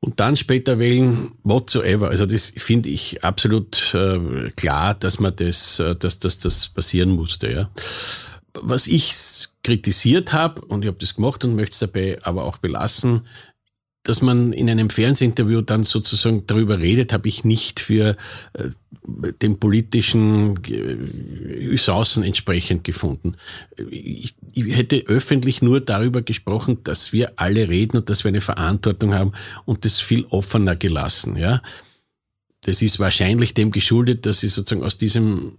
[0.00, 2.08] und dann später wählen, whatsoever.
[2.08, 7.10] Also das finde ich absolut äh, klar, dass man das, äh, dass, dass das passieren
[7.10, 7.50] musste.
[7.50, 7.70] Ja
[8.62, 9.12] was ich
[9.62, 13.26] kritisiert habe, und ich habe das gemacht und möchte es dabei aber auch belassen,
[14.06, 18.16] dass man in einem Fernsehinterview dann sozusagen darüber redet, habe ich nicht für
[18.52, 18.70] äh,
[19.42, 20.60] den politischen
[21.72, 23.34] Usancen entsprechend gefunden.
[23.90, 28.40] Ich, ich hätte öffentlich nur darüber gesprochen, dass wir alle reden und dass wir eine
[28.40, 29.32] Verantwortung haben
[29.64, 31.36] und das viel offener gelassen.
[31.36, 31.60] Ja,
[32.62, 35.58] das ist wahrscheinlich dem geschuldet, dass ich sozusagen aus diesem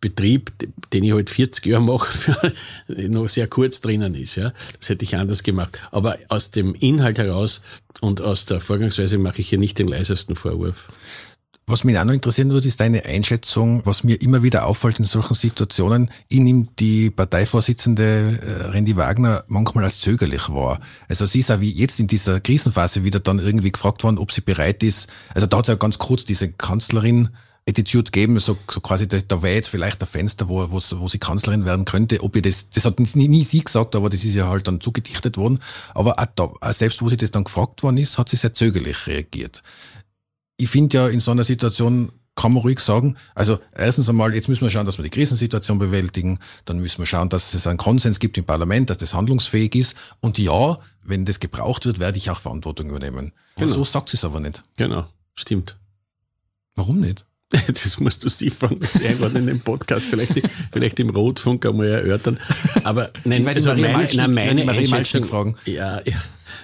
[0.00, 0.52] Betrieb,
[0.92, 2.54] den ich halt 40 Jahre mache,
[3.08, 4.36] noch sehr kurz drinnen ist.
[4.36, 5.80] Ja, Das hätte ich anders gemacht.
[5.90, 7.62] Aber aus dem Inhalt heraus
[8.00, 10.88] und aus der Vorgangsweise mache ich hier nicht den leisesten Vorwurf.
[11.68, 15.04] Was mich auch noch interessieren würde, ist deine Einschätzung, was mir immer wieder auffällt in
[15.04, 16.12] solchen Situationen.
[16.28, 20.78] Ich nehme die Parteivorsitzende äh, Randy Wagner manchmal als zögerlich wahr.
[21.08, 24.30] Also sie ist auch wie jetzt in dieser Krisenphase wieder dann irgendwie gefragt worden, ob
[24.30, 25.08] sie bereit ist.
[25.34, 27.30] Also da hat es ja ganz kurz diese Kanzlerin
[27.68, 31.08] Attitude geben, so, so quasi, da, da wäre jetzt vielleicht ein Fenster, wo, wo, wo
[31.08, 32.22] sie Kanzlerin werden könnte.
[32.22, 34.80] Ob ich das, das hat nie, nie sie gesagt, aber das ist ja halt dann
[34.80, 35.58] zugedichtet worden.
[35.92, 36.26] Aber auch
[36.60, 39.64] da, selbst wo sie das dann gefragt worden ist, hat sie sehr zögerlich reagiert.
[40.58, 44.48] Ich finde ja, in so einer Situation kann man ruhig sagen, also erstens einmal, jetzt
[44.48, 47.78] müssen wir schauen, dass wir die Krisensituation bewältigen, dann müssen wir schauen, dass es einen
[47.78, 49.96] Konsens gibt im Parlament, dass das handlungsfähig ist.
[50.20, 53.32] Und ja, wenn das gebraucht wird, werde ich auch Verantwortung übernehmen.
[53.56, 53.72] Genau.
[53.72, 54.62] so sagt sie es aber nicht.
[54.76, 55.78] Genau, stimmt.
[56.74, 57.24] Warum nicht?
[57.68, 60.32] Das musst du sie fragen, das irgendwann in dem Podcast, vielleicht,
[60.72, 62.38] vielleicht im Rotfunk einmal erörtern.
[62.84, 65.56] Aber nein, also meine, nein, meine Einschätzung, fragen.
[65.64, 66.22] Ja, ja,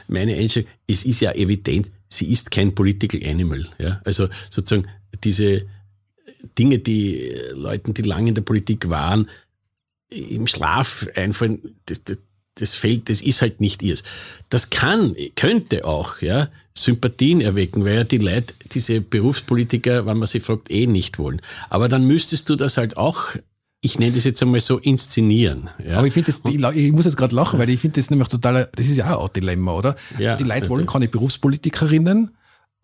[0.09, 3.67] meine Einschätzung, es ist ja evident, sie ist kein Political Animal.
[3.79, 4.01] Ja?
[4.05, 4.89] Also sozusagen
[5.23, 5.67] diese
[6.59, 9.29] Dinge, die Leuten, die lange in der Politik waren,
[10.09, 12.19] im Schlaf einfallen, das, das,
[12.57, 14.03] das fällt, das ist halt nicht ihrs.
[14.51, 20.27] Das kann, könnte auch, ja, Sympathien erwecken, weil ja die Leute, diese Berufspolitiker, wenn man
[20.27, 21.41] sie fragt, eh nicht wollen.
[21.71, 23.35] Aber dann müsstest du das halt auch
[23.85, 25.69] ich nenne das jetzt einmal so inszenieren.
[25.85, 25.99] Ja.
[25.99, 28.71] Aber ich finde das, ich muss jetzt gerade lachen, weil ich finde das nämlich total,
[28.77, 29.97] das ist ja auch ein Dilemma, oder?
[30.19, 32.31] Ja, die Leute wollen keine Berufspolitikerinnen,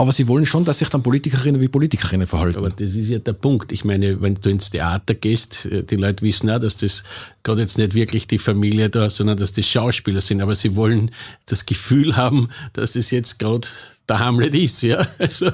[0.01, 2.59] aber sie wollen schon, dass sich dann Politikerinnen wie Politikerinnen verhalten.
[2.59, 3.73] Aber das ist ja der Punkt.
[3.73, 7.03] Ich meine, wenn du ins Theater gehst, äh, die Leute wissen auch, dass das
[7.43, 10.41] gerade jetzt nicht wirklich die Familie da, sondern dass das Schauspieler sind.
[10.41, 11.11] Aber sie wollen
[11.47, 13.67] das Gefühl haben, dass das jetzt gerade
[14.09, 14.83] der Hamlet ist.
[14.83, 15.51] Ja, also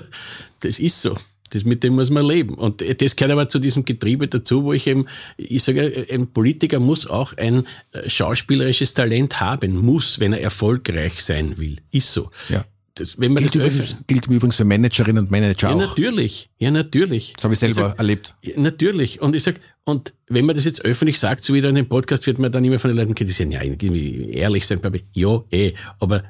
[0.60, 1.16] das ist so.
[1.48, 2.54] Das, mit dem muss man leben.
[2.54, 5.06] Und das gehört aber zu diesem Getriebe dazu, wo ich eben,
[5.38, 11.22] ich sage, ein Politiker muss auch ein äh, schauspielerisches Talent haben, muss, wenn er erfolgreich
[11.22, 11.78] sein will.
[11.92, 12.30] Ist so.
[12.50, 12.64] Ja.
[12.96, 15.80] Das, wenn man gilt, das übrigens, gilt übrigens für Managerinnen und Manager ja, auch.
[15.80, 16.50] Ja, natürlich.
[16.58, 17.32] Ja, natürlich.
[17.34, 18.36] Das habe ich selber ich sag, erlebt.
[18.42, 19.20] Ja, natürlich.
[19.20, 22.26] Und ich sag, und wenn man das jetzt öffentlich sagt, so wieder in einem Podcast,
[22.28, 25.72] wird man dann immer von den Leuten kritisieren, ja, ehrlich sein, glaube ich, ja, eh.
[25.98, 26.22] Aber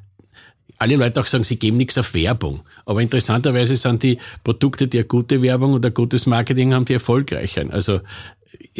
[0.79, 2.61] alle Leute auch sagen, sie geben nichts auf Werbung.
[2.87, 7.65] Aber interessanterweise sind die Produkte, die eine gute Werbung oder gutes Marketing haben, die erfolgreicher.
[7.71, 8.01] Also,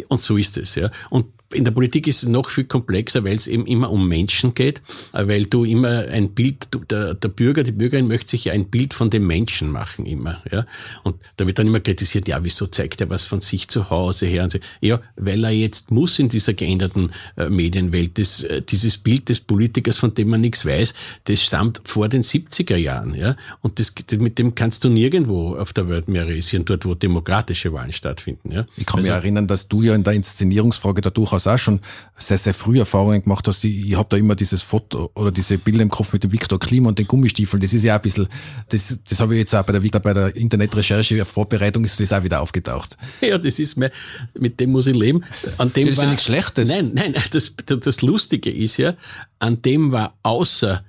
[0.07, 0.89] und so ist es, ja.
[1.11, 4.53] Und in der Politik ist es noch viel komplexer, weil es eben immer um Menschen
[4.55, 4.81] geht,
[5.11, 8.65] weil du immer ein Bild, du, der, der Bürger, die Bürgerin möchte sich ja ein
[8.65, 10.65] Bild von dem Menschen machen immer, ja.
[11.03, 14.25] Und da wird dann immer kritisiert, ja, wieso zeigt er was von sich zu Hause
[14.25, 14.43] her?
[14.43, 14.59] Und so.
[14.81, 18.17] Ja, weil er jetzt muss in dieser geänderten äh, Medienwelt.
[18.17, 20.93] Das, äh, dieses Bild des Politikers, von dem man nichts weiß,
[21.25, 23.35] das stammt vor den 70er Jahren, ja.
[23.61, 27.71] Und das, mit dem kannst du nirgendwo auf der Welt mehr realisieren, dort, wo demokratische
[27.71, 28.65] Wahlen stattfinden, ja.
[28.77, 31.57] Ich kann also, mich erinnern, dass du ja in der Inszenierungsfrage da durchaus durchaus auch
[31.57, 31.79] schon
[32.17, 33.63] sehr, sehr früh Erfahrungen gemacht hast.
[33.63, 36.59] Ich, ich habe da immer dieses Foto oder diese Bilder im Kopf mit dem Viktor
[36.59, 37.61] Klima und den Gummistiefeln.
[37.61, 38.27] Das ist ja ein bisschen,
[38.69, 42.23] das, das habe ich jetzt auch bei der, bei der Internetrecherche, Vorbereitung ist das auch
[42.23, 42.97] wieder aufgetaucht.
[43.21, 43.89] Ja, das ist mir,
[44.37, 45.23] mit dem muss ich leben.
[45.57, 46.69] An dem das ist ja nichts Schlechtes.
[46.69, 48.93] Nein, nein, das, das Lustige ist ja,
[49.39, 50.85] an dem war außer,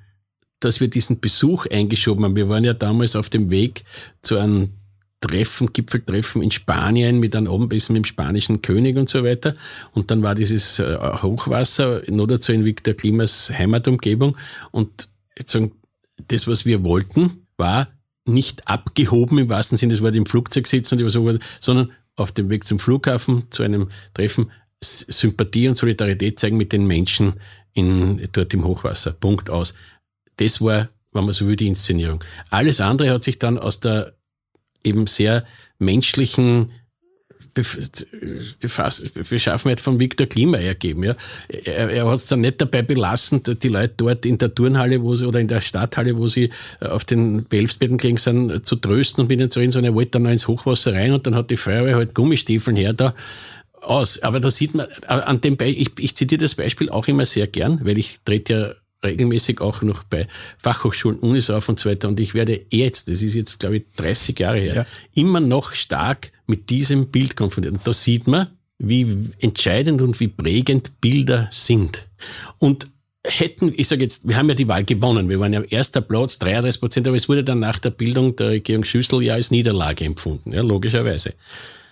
[0.60, 2.36] dass wir diesen Besuch eingeschoben haben.
[2.36, 3.84] Wir waren ja damals auf dem Weg
[4.20, 4.72] zu einem
[5.20, 9.56] Treffen, Gipfeltreffen in Spanien mit einem Abendessen mit dem spanischen König und so weiter.
[9.92, 14.36] Und dann war dieses äh, Hochwasser, nur dazu in Victor Klimas Heimatumgebung.
[14.70, 15.08] Und
[15.46, 15.72] sagen,
[16.28, 17.88] das, was wir wollten, war
[18.26, 22.50] nicht abgehoben im wahrsten Sinne des Wortes im Flugzeug sitzen und so, sondern auf dem
[22.50, 24.50] Weg zum Flughafen zu einem Treffen
[24.82, 27.34] Sympathie und Solidarität zeigen mit den Menschen
[27.72, 29.12] in, dort im Hochwasser.
[29.12, 29.74] Punkt aus.
[30.36, 32.22] Das war, wenn man so will, die Inszenierung.
[32.50, 34.14] Alles andere hat sich dann aus der
[34.86, 35.44] eben sehr
[35.78, 36.70] menschlichen
[39.30, 41.04] Beschaffenheit von Viktor Klima ergeben.
[41.04, 41.16] Ja.
[41.48, 45.16] Er, er hat es dann nicht dabei belassen, die Leute dort in der Turnhalle wo
[45.16, 49.28] sie, oder in der Stadthalle, wo sie auf den Behelfsbetten gelegen sind, zu trösten und
[49.28, 51.50] mit ihnen zu reden, sondern er wollte dann noch ins Hochwasser rein und dann hat
[51.50, 53.14] die Feuerwehr halt Gummistiefeln her da
[53.80, 54.22] aus.
[54.22, 57.46] Aber da sieht man, an dem Be ich, ich zitiere das Beispiel auch immer sehr
[57.46, 58.74] gern, weil ich trete ja
[59.06, 62.08] regelmäßig auch noch bei Fachhochschulen, Unis auf und so weiter.
[62.08, 64.86] Und ich werde jetzt, das ist jetzt, glaube ich, 30 Jahre her, ja.
[65.14, 67.74] immer noch stark mit diesem Bild konfrontiert.
[67.74, 72.06] Und da sieht man, wie entscheidend und wie prägend Bilder sind.
[72.58, 72.88] Und
[73.24, 76.38] hätten, ich sage jetzt, wir haben ja die Wahl gewonnen, wir waren ja erster Platz,
[76.38, 80.04] 33 Prozent, aber es wurde dann nach der Bildung der Regierung Schüssel ja als Niederlage
[80.04, 81.34] empfunden, ja, logischerweise.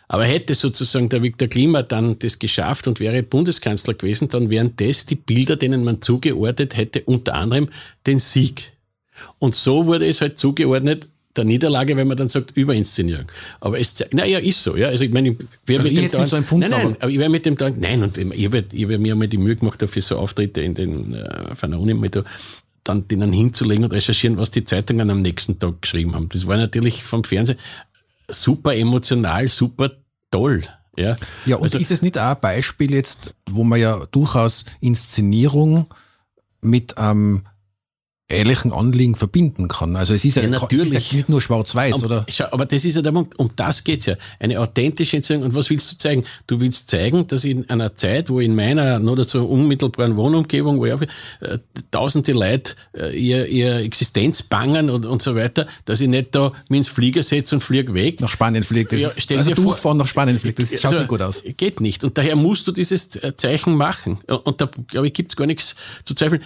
[0.09, 4.75] Aber hätte sozusagen der Viktor Klima dann das geschafft und wäre Bundeskanzler gewesen, dann wären
[4.77, 7.69] das die Bilder, denen man zugeordnet hätte, unter anderem
[8.07, 8.73] den Sieg.
[9.39, 13.27] Und so wurde es halt zugeordnet, der Niederlage, wenn man dann sagt, Überinszenierung.
[13.61, 14.89] Aber es zeigt, naja, ist so, ja.
[14.89, 15.37] Also ich meine,
[15.67, 18.03] wir mit dem Tag, so empfunden, nein, nein, aber ich wäre mit dem Tag, nein,
[18.03, 21.15] und ich habe ich hab mir einmal die Mühe gemacht, dafür so Auftritte in den,
[21.15, 22.23] äh, von der Uni mal da,
[22.85, 26.29] dann denen hinzulegen und recherchieren, was die Zeitungen am nächsten Tag geschrieben haben.
[26.29, 27.59] Das war natürlich vom Fernsehen
[28.29, 29.91] super emotional, super
[30.31, 30.63] toll.
[30.97, 34.65] Ja, ja und also, ist es nicht auch ein Beispiel jetzt, wo man ja durchaus
[34.81, 35.93] Inszenierung
[36.61, 37.43] mit ähm,
[38.29, 39.97] ehrlichen Anliegen verbinden kann.
[39.97, 42.25] Also es ist ja, ja natürlich ist ja nicht nur schwarz-weiß, oder?
[42.29, 43.39] Schau, aber das ist ja der Punkt.
[43.39, 44.15] Um das geht's ja.
[44.41, 45.45] Eine authentische Entscheidung.
[45.45, 46.25] Und was willst du zeigen?
[46.47, 50.87] Du willst zeigen, dass in einer Zeit, wo in meiner nur dazu unmittelbaren Wohnumgebung, wo
[50.87, 50.99] ja
[51.41, 51.59] äh,
[51.91, 56.53] tausende Leute äh, ihr, ihr Existenz bangen und, und so weiter, dass ich nicht da
[56.69, 58.23] mich ins Flieger setze und fliege weg.
[58.23, 58.93] Nach Spanien fliegt.
[58.93, 60.59] Das ja, ist, also durchfahren nach Spanien fliegt.
[60.59, 61.45] Das schaut also, nicht gut aus.
[61.59, 62.03] Geht nicht.
[62.05, 64.21] Und daher musst du dieses äh, Zeichen machen.
[64.27, 66.43] Und da, glaube ich, gibt's gar nichts zu zweifeln.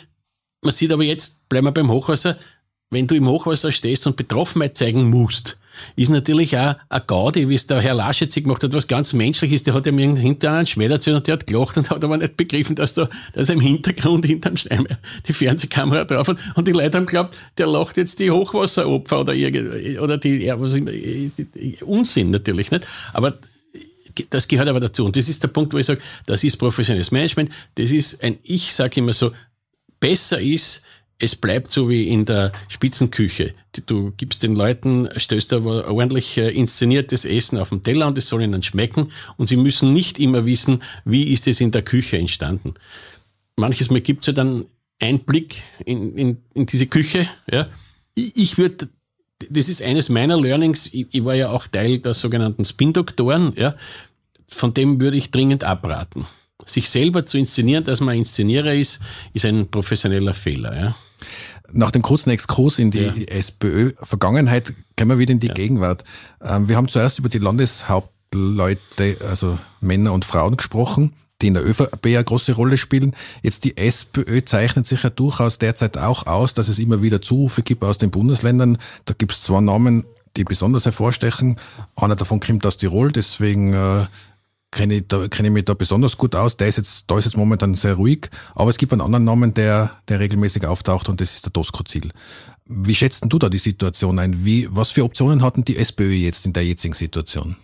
[0.62, 2.38] Man sieht aber jetzt, bleiben wir beim Hochwasser,
[2.90, 5.58] wenn du im Hochwasser stehst und Betroffenheit zeigen musst,
[5.94, 9.52] ist natürlich auch ein Gaudi, wie es der Herr Laschet gemacht hat, was ganz menschlich
[9.52, 9.66] ist.
[9.66, 12.16] Der hat ja mir hinter einen Schwert erzählt und der hat gelacht und hat aber
[12.16, 14.88] nicht begriffen, dass da, dass im Hintergrund hinterm Stein
[15.28, 16.38] die Fernsehkamera drauf hat.
[16.56, 20.60] Und die Leute haben geglaubt, der lacht jetzt die Hochwasseropfer oder irgendwie, oder die, ja,
[20.60, 20.90] was immer,
[21.82, 22.86] Unsinn natürlich, nicht?
[23.12, 23.38] Aber
[24.30, 25.04] das gehört aber dazu.
[25.04, 27.52] Und das ist der Punkt, wo ich sage, das ist professionelles Management.
[27.76, 29.30] Das ist ein, ich sage immer so,
[30.00, 30.84] besser ist,
[31.18, 33.54] es bleibt so wie in der Spitzenküche.
[33.86, 38.28] Du gibst den Leuten, stößt aber ordentlich äh, inszeniertes Essen auf den Teller und es
[38.28, 42.18] soll ihnen schmecken und sie müssen nicht immer wissen, wie ist es in der Küche
[42.18, 42.74] entstanden.
[43.56, 44.66] Manches Mal gibt's ja dann
[45.00, 47.28] Einblick in, in, in diese Küche.
[47.50, 47.68] Ja.
[48.14, 48.88] Ich, ich würde,
[49.50, 53.74] das ist eines meiner Learnings, ich, ich war ja auch Teil der sogenannten Spin-Doktoren, ja.
[54.48, 56.26] von dem würde ich dringend abraten.
[56.68, 59.00] Sich selber zu inszenieren, dass man Inszenierer ist,
[59.32, 60.78] ist ein professioneller Fehler.
[60.78, 60.94] Ja.
[61.72, 63.12] Nach dem kurzen Exkurs in die ja.
[63.28, 65.54] SPÖ-Vergangenheit gehen wir wieder in die ja.
[65.54, 66.04] Gegenwart.
[66.42, 71.66] Ähm, wir haben zuerst über die Landeshauptleute, also Männer und Frauen gesprochen, die in der
[71.66, 73.14] ÖVP eine große Rolle spielen.
[73.42, 77.62] Jetzt die SPÖ zeichnet sich ja durchaus derzeit auch aus, dass es immer wieder Zurufe
[77.62, 78.78] gibt aus den Bundesländern.
[79.04, 80.04] Da gibt es zwei Namen,
[80.36, 81.58] die besonders hervorstechen.
[81.96, 84.06] Einer davon kommt aus Tirol, deswegen äh,
[84.70, 86.56] kenne ich, da, kenne ich mich da besonders gut aus.
[86.56, 88.28] Der ist jetzt, da ist jetzt momentan sehr ruhig.
[88.54, 92.10] Aber es gibt einen anderen Namen, der, der regelmäßig auftaucht und das ist der Doskozil.
[92.66, 94.44] Wie schätzt du da die Situation ein?
[94.44, 97.56] Wie, was für Optionen hatten die SPÖ jetzt in der jetzigen Situation?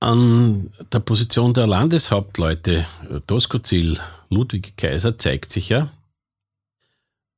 [0.00, 2.86] An der Position der Landeshauptleute
[3.26, 3.98] Doskozil,
[4.30, 5.90] Ludwig Kaiser zeigt sich ja,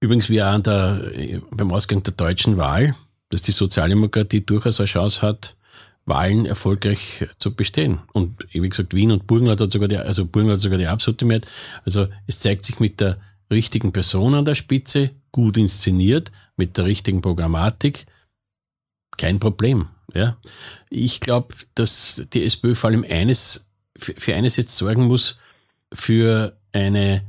[0.00, 2.94] übrigens wie auch an der, beim Ausgang der deutschen Wahl,
[3.30, 5.56] dass die Sozialdemokratie durchaus eine Chance hat,
[6.04, 8.00] Wahlen erfolgreich zu bestehen.
[8.12, 11.46] Und wie gesagt, Wien und Burgenland hat sogar die, also Burgenland sogar die absolute Mehrheit.
[11.84, 13.18] Also es zeigt sich mit der
[13.50, 18.06] richtigen Person an der Spitze, gut inszeniert, mit der richtigen Programmatik,
[19.16, 19.88] kein Problem.
[20.14, 20.36] Ja.
[20.90, 25.38] Ich glaube, dass die SPÖ vor allem eines, für eines jetzt sorgen muss,
[25.92, 27.22] für eine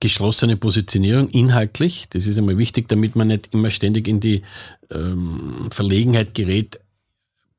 [0.00, 2.06] geschlossene Positionierung inhaltlich.
[2.10, 4.42] Das ist einmal wichtig, damit man nicht immer ständig in die
[4.90, 6.80] ähm, Verlegenheit gerät,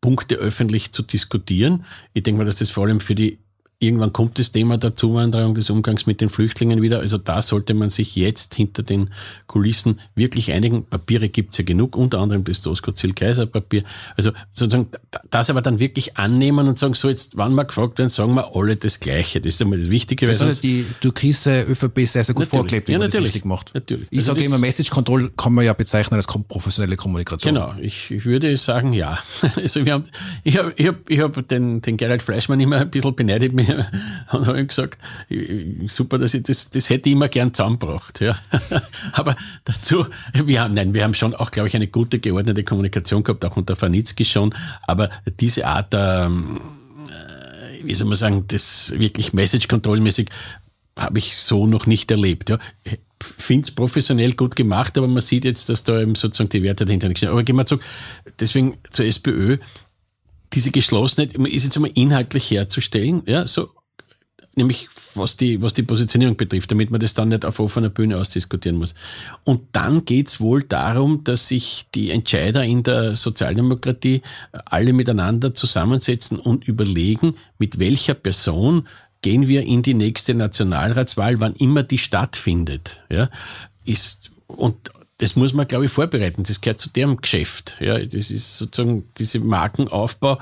[0.01, 1.85] Punkte öffentlich zu diskutieren.
[2.13, 3.37] Ich denke mal, dass das vor allem für die
[3.81, 6.99] Irgendwann kommt das Thema der Zuwanderung, des Umgangs mit den Flüchtlingen wieder.
[6.99, 9.09] Also da sollte man sich jetzt hinter den
[9.47, 10.85] Kulissen wirklich einigen.
[10.85, 13.83] Papiere gibt's ja genug, unter anderem das Doskozil-Kaiser-Papier.
[14.15, 14.89] Also sozusagen
[15.31, 18.55] das aber dann wirklich annehmen und sagen, so jetzt, wann wir gefragt werden, sagen wir
[18.55, 19.41] alle das Gleiche.
[19.41, 20.27] Das ist einmal das Wichtige.
[20.27, 22.49] Das hat die türkise ÖVP sehr, sehr gut natürlich.
[22.49, 23.29] vorgelebt, wie ja, man natürlich.
[23.29, 23.73] das richtig macht.
[23.73, 24.07] Natürlich.
[24.11, 27.55] Ich also sage immer, Message Control kann man ja bezeichnen als professionelle Kommunikation.
[27.55, 29.17] Genau, ich, ich würde sagen, ja.
[29.55, 30.03] Also wir haben,
[30.43, 33.70] ich habe ich hab, ich hab den, den Gerald Fleischmann immer ein bisschen beneidet, mir
[34.31, 34.97] und habe ihm gesagt,
[35.87, 38.21] super, dass ich das, das hätte ich immer gern zusammengebracht.
[38.21, 38.39] Ja.
[39.13, 43.23] Aber dazu, wir haben, nein, wir haben schon auch, glaube ich, eine gute geordnete Kommunikation
[43.23, 44.53] gehabt, auch unter Farnitzky schon.
[44.83, 46.61] Aber diese Art, ähm,
[47.09, 50.29] äh, wie soll man sagen, das wirklich Message-Control-mäßig
[50.97, 52.49] habe ich so noch nicht erlebt.
[52.49, 52.59] Ja
[53.21, 56.85] finde es professionell gut gemacht, aber man sieht jetzt, dass da eben sozusagen die Werte
[56.85, 57.29] dahinter nicht sind.
[57.29, 57.83] Aber gehen wir zurück,
[58.39, 59.57] deswegen zur SPÖ
[60.53, 63.69] diese Geschlossenheit ist jetzt einmal inhaltlich herzustellen, ja, so,
[64.55, 68.17] nämlich was die, was die Positionierung betrifft, damit man das dann nicht auf offener Bühne
[68.17, 68.95] ausdiskutieren muss.
[69.43, 76.39] Und dann geht's wohl darum, dass sich die Entscheider in der Sozialdemokratie alle miteinander zusammensetzen
[76.39, 78.87] und überlegen, mit welcher Person
[79.21, 83.01] gehen wir in die nächste Nationalratswahl, wann immer die stattfindet.
[83.09, 83.29] Ja,
[83.85, 86.41] ist, und das muss man, glaube ich, vorbereiten.
[86.43, 87.77] Das gehört zu deren Geschäft.
[87.79, 90.39] Ja, das ist sozusagen diese Markenaufbau.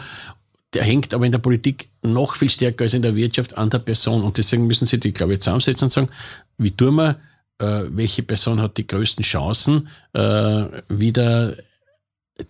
[0.74, 3.80] Der hängt aber in der Politik noch viel stärker als in der Wirtschaft an der
[3.80, 4.24] Person.
[4.24, 6.10] Und deswegen müssen sie die, glaube ich, zusammensetzen und sagen,
[6.58, 7.20] wie tun wir,
[7.58, 11.58] äh, welche Person hat die größten Chancen, äh, wieder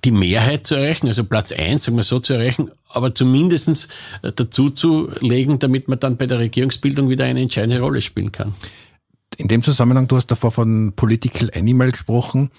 [0.06, 3.88] die Mehrheit zu erreichen, also Platz eins, sagen wir so, zu erreichen, aber zumindestens
[4.22, 8.32] äh, dazu zu legen, damit man dann bei der Regierungsbildung wieder eine entscheidende Rolle spielen
[8.32, 8.54] kann.
[9.40, 12.52] In dem Zusammenhang, du hast davor von Political Animal gesprochen.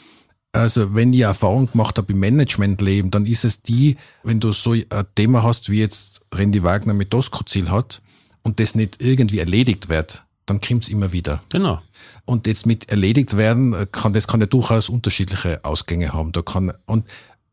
[0.52, 4.72] Also wenn ich Erfahrung gemacht habe im Managementleben, dann ist es die, wenn du so
[4.72, 8.00] ein Thema hast, wie jetzt Randy Wagner mit Doskozil hat
[8.42, 11.42] und das nicht irgendwie erledigt wird, dann kommt es immer wieder.
[11.50, 11.82] Genau.
[12.24, 16.32] Und jetzt mit erledigt werden, kann das kann ja durchaus unterschiedliche Ausgänge haben.
[16.32, 17.04] Da kann, und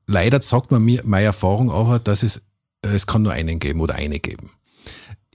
[0.06, 2.44] leider sagt man mir, meine Erfahrung auch, dass es,
[2.82, 4.52] es kann nur einen geben oder eine geben.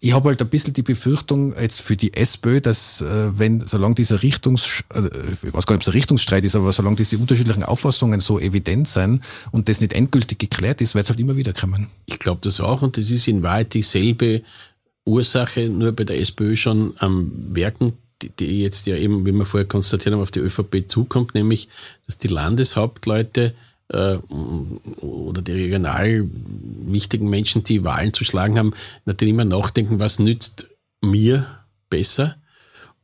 [0.05, 3.95] Ich habe halt ein bisschen die Befürchtung jetzt für die SPÖ, dass äh, wenn, solange
[3.95, 5.07] dieser Richtungs, äh,
[5.45, 8.41] ich weiß gar nicht, ob es ein Richtungsstreit ist, aber solange diese unterschiedlichen Auffassungen so
[8.41, 11.87] evident sind und das nicht endgültig geklärt ist, wird es halt immer wieder kommen.
[12.07, 14.43] Ich glaube das auch und das ist in Wahrheit dieselbe
[15.05, 19.47] Ursache, nur bei der SPÖ schon am Werken, die, die jetzt ja eben, wie wir
[19.47, 21.69] vorher konstatiert haben, auf die ÖVP zukommt, nämlich,
[22.07, 23.55] dass die Landeshauptleute
[23.87, 26.29] äh, oder die regional
[26.91, 30.69] wichtigen Menschen, die Wahlen zu schlagen haben, natürlich immer nachdenken, was nützt
[31.01, 31.47] mir
[31.91, 32.37] besser?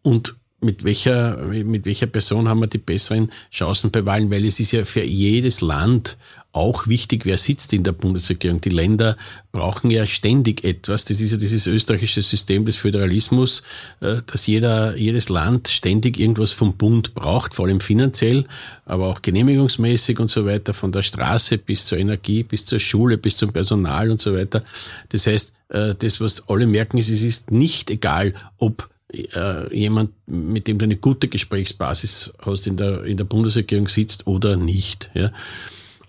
[0.02, 4.58] Und mit welcher, mit welcher Person haben wir die besseren Chancen bei Wahlen, weil es
[4.58, 6.18] ist ja für jedes Land
[6.52, 8.60] auch wichtig, wer sitzt in der Bundesregierung.
[8.60, 9.16] Die Länder
[9.52, 11.04] brauchen ja ständig etwas.
[11.04, 13.62] Das ist ja dieses österreichische System des Föderalismus,
[14.00, 18.46] äh, dass jeder, jedes Land ständig irgendwas vom Bund braucht, vor allem finanziell,
[18.86, 23.18] aber auch genehmigungsmäßig und so weiter, von der Straße bis zur Energie, bis zur Schule,
[23.18, 24.64] bis zum Personal und so weiter.
[25.10, 30.10] Das heißt, äh, das, was alle merken, ist, es ist nicht egal, ob äh, jemand,
[30.26, 35.10] mit dem du eine gute Gesprächsbasis hast, in der, in der Bundesregierung sitzt oder nicht.
[35.14, 35.32] Ja.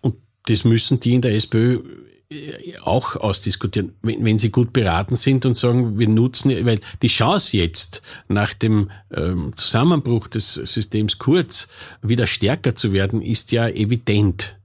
[0.01, 1.81] Und das müssen die in der SPÖ
[2.29, 7.07] äh, auch ausdiskutieren, wenn, wenn sie gut beraten sind und sagen, wir nutzen, weil die
[7.07, 11.69] Chance jetzt nach dem ähm, Zusammenbruch des Systems Kurz
[12.01, 14.58] wieder stärker zu werden, ist ja evident.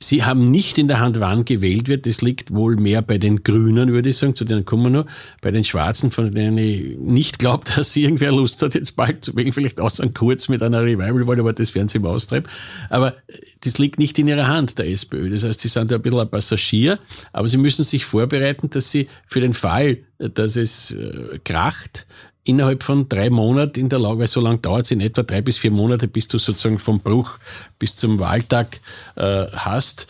[0.00, 2.06] Sie haben nicht in der Hand, wann gewählt wird.
[2.06, 4.34] Das liegt wohl mehr bei den Grünen, würde ich sagen.
[4.34, 5.06] Zu denen kommen wir noch.
[5.40, 9.34] Bei den Schwarzen, von denen ich nicht glaube, dass irgendwer Lust hat, jetzt bald zu
[9.34, 9.52] wählen.
[9.52, 12.48] Vielleicht außer kurz mit einer Revival-Wahl, aber das werden sie mal austreiben.
[12.90, 13.16] Aber
[13.64, 15.30] das liegt nicht in ihrer Hand, der SPÖ.
[15.30, 16.98] Das heißt, sie sind ein bisschen ein Passagier,
[17.32, 22.06] aber sie müssen sich vorbereiten, dass sie für den Fall, dass es äh, kracht,
[22.48, 25.42] innerhalb von drei Monaten in der Lage, weil so lange dauert es in etwa drei
[25.42, 27.38] bis vier Monate, bis du sozusagen vom Bruch
[27.78, 28.80] bis zum Wahltag
[29.16, 30.06] äh, hast,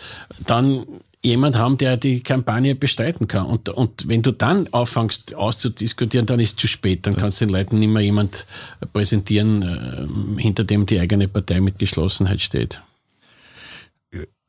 [0.46, 0.86] dann
[1.20, 3.46] jemand haben, der die Kampagne bestreiten kann.
[3.46, 7.06] Und, und wenn du dann anfängst auszudiskutieren, dann ist es zu spät.
[7.06, 8.46] Dann kannst du den Leuten nicht mehr jemand
[8.92, 9.62] präsentieren,
[10.36, 12.80] äh, hinter dem die eigene Partei mit Geschlossenheit steht.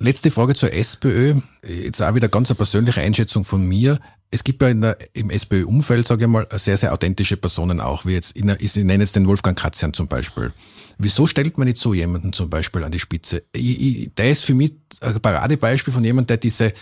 [0.02, 1.42] Letzte Frage zur SPÖ.
[1.68, 4.00] Jetzt auch wieder ganz eine persönliche Einschätzung von mir
[4.32, 8.14] es gibt ja der, im SPÖ-Umfeld, sage ich mal, sehr, sehr authentische Personen auch, wie
[8.14, 10.54] jetzt, ich, ich nenne jetzt den Wolfgang Katzian zum Beispiel.
[10.98, 13.44] Wieso stellt man nicht so jemanden zum Beispiel an die Spitze?
[13.54, 16.74] Ich, ich, der ist für mich ein Paradebeispiel von jemandem, der diese,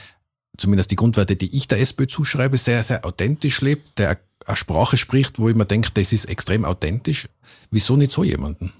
[0.58, 4.98] zumindest die Grundwerte, die ich der SPÖ zuschreibe, sehr, sehr authentisch lebt, der eine Sprache
[4.98, 7.30] spricht, wo ich mir denke, das ist extrem authentisch.
[7.72, 8.74] Wieso nicht so jemanden?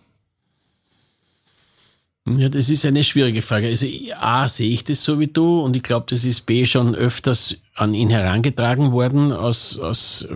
[2.30, 3.68] Ja, das ist eine schwierige Frage.
[3.68, 3.88] Also
[4.20, 7.56] A, sehe ich das so wie du und ich glaube, das ist B schon öfters
[7.74, 10.28] an ihn herangetragen worden, aus, aus,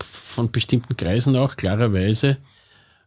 [0.00, 2.38] von bestimmten Kreisen auch, klarerweise.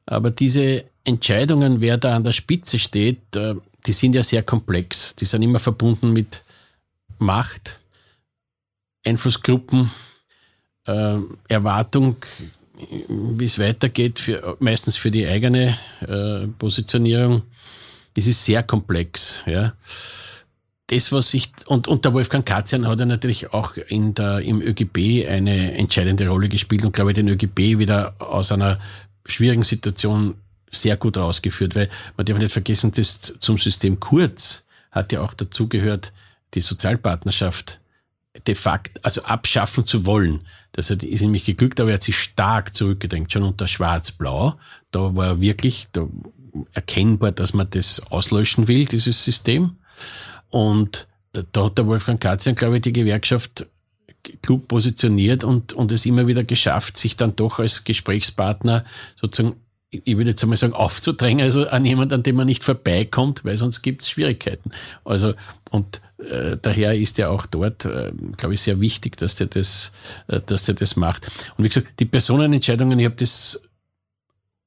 [0.06, 3.56] Aber diese Entscheidungen, wer da an der Spitze steht, äh,
[3.86, 5.14] die sind ja sehr komplex.
[5.16, 6.44] Die sind immer verbunden mit
[7.20, 7.80] Macht,
[9.06, 9.92] Einflussgruppen,
[10.86, 11.18] äh,
[11.50, 12.16] Erwartung,
[13.10, 17.42] wie es weitergeht, für, meistens für die eigene äh, Positionierung
[18.18, 19.74] es ist sehr komplex, ja.
[20.88, 24.62] Das, was ich, und, und der Wolfgang Katzian hat ja natürlich auch in der, im
[24.62, 28.80] ÖGB eine entscheidende Rolle gespielt und glaube ich den ÖGB wieder aus einer
[29.26, 30.36] schwierigen Situation
[30.72, 35.34] sehr gut rausgeführt, weil man darf nicht vergessen, dass zum System Kurz hat ja auch
[35.34, 36.14] dazugehört,
[36.54, 37.82] die Sozialpartnerschaft
[38.46, 40.42] de facto, also abschaffen zu wollen.
[40.72, 44.58] Das hat, ist nämlich geglückt, aber er hat sich stark zurückgedrängt, schon unter Schwarz-Blau.
[44.92, 46.08] Da war wirklich, da
[46.74, 49.78] erkennbar, dass man das auslöschen will, dieses System.
[50.50, 53.68] Und äh, da hat der Wolfgang Katzian, glaube ich, die Gewerkschaft
[54.42, 58.84] klug positioniert und, und es immer wieder geschafft, sich dann doch als Gesprächspartner
[59.16, 59.56] sozusagen,
[59.90, 63.58] ich würde jetzt einmal sagen, aufzudrängen, also an jemanden, an dem man nicht vorbeikommt, weil
[63.58, 64.72] sonst gibt es Schwierigkeiten.
[65.06, 65.34] Also,
[65.72, 69.92] und äh, daher ist ja auch dort, äh, glaube ich, sehr wichtig, dass der das,
[70.28, 71.28] äh, dass der das macht.
[71.58, 73.62] Und wie gesagt, die Personenentscheidungen, ich habe das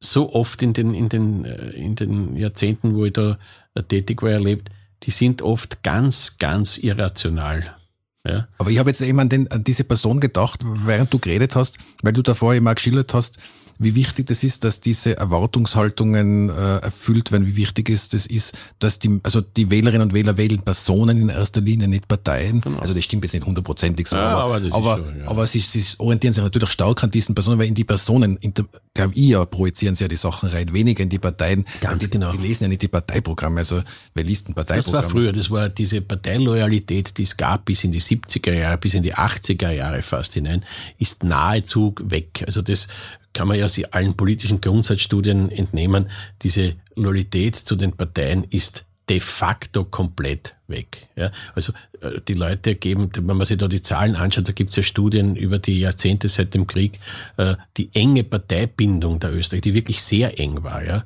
[0.00, 3.38] so oft in den, in den, äh, in den Jahrzehnten, wo ich da
[3.74, 4.70] äh, tätig war, erlebt,
[5.02, 7.74] die sind oft ganz, ganz irrational.
[8.26, 8.48] Ja.
[8.58, 11.78] Aber ich habe jetzt eben an, den, an diese Person gedacht, während du geredet hast,
[12.02, 13.38] weil du davor immer geschildert hast,
[13.80, 18.56] wie wichtig das ist, dass diese Erwartungshaltungen äh, erfüllt werden, wie wichtig es das ist,
[18.78, 22.60] dass die, also die Wählerinnen und Wähler wählen Personen in erster Linie, nicht Parteien.
[22.60, 22.78] Genau.
[22.78, 25.28] Also das stimmt jetzt nicht hundertprozentig so, ja, aber, aber, aber, so, ja.
[25.28, 28.38] aber sie, sie orientieren sich natürlich stark an diesen Personen, weil in die Personen,
[28.92, 31.64] glaube ich ja, projizieren sie ja die Sachen rein, weniger in die Parteien.
[31.80, 32.32] Ganz die, genau.
[32.32, 34.92] Die lesen ja nicht die Parteiprogramme, also wer liest ein Parteiprogramm?
[34.92, 38.76] Das war früher, das war diese Parteiloyalität, die es gab bis in die 70er Jahre,
[38.76, 40.66] bis in die 80er Jahre fast hinein,
[40.98, 42.44] ist nahezu weg.
[42.46, 42.88] Also das
[43.32, 46.10] kann man ja sie allen politischen Grundsatzstudien entnehmen,
[46.42, 51.08] diese Loyalität zu den Parteien ist de facto komplett weg.
[51.16, 54.70] Ja, also äh, die Leute geben, wenn man sich da die Zahlen anschaut, da gibt
[54.70, 57.00] es ja Studien über die Jahrzehnte seit dem Krieg,
[57.36, 60.84] äh, die enge Parteibindung der Österreich, die wirklich sehr eng war.
[60.84, 61.04] Ja,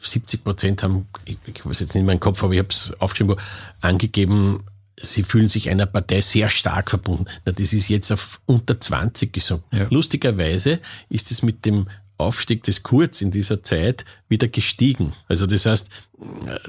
[0.00, 2.92] 70 Prozent haben, ich, ich weiß jetzt nicht in meinen Kopf, aber ich habe es
[2.98, 3.36] aufgeschrieben,
[3.80, 4.64] angegeben,
[5.00, 7.26] sie fühlen sich einer Partei sehr stark verbunden.
[7.44, 9.64] Na, das ist jetzt auf unter 20 gesagt.
[9.72, 9.86] Ja.
[9.90, 11.86] Lustigerweise ist es mit dem
[12.18, 15.12] Aufstieg des Kurz in dieser Zeit wieder gestiegen.
[15.28, 15.88] Also das heißt,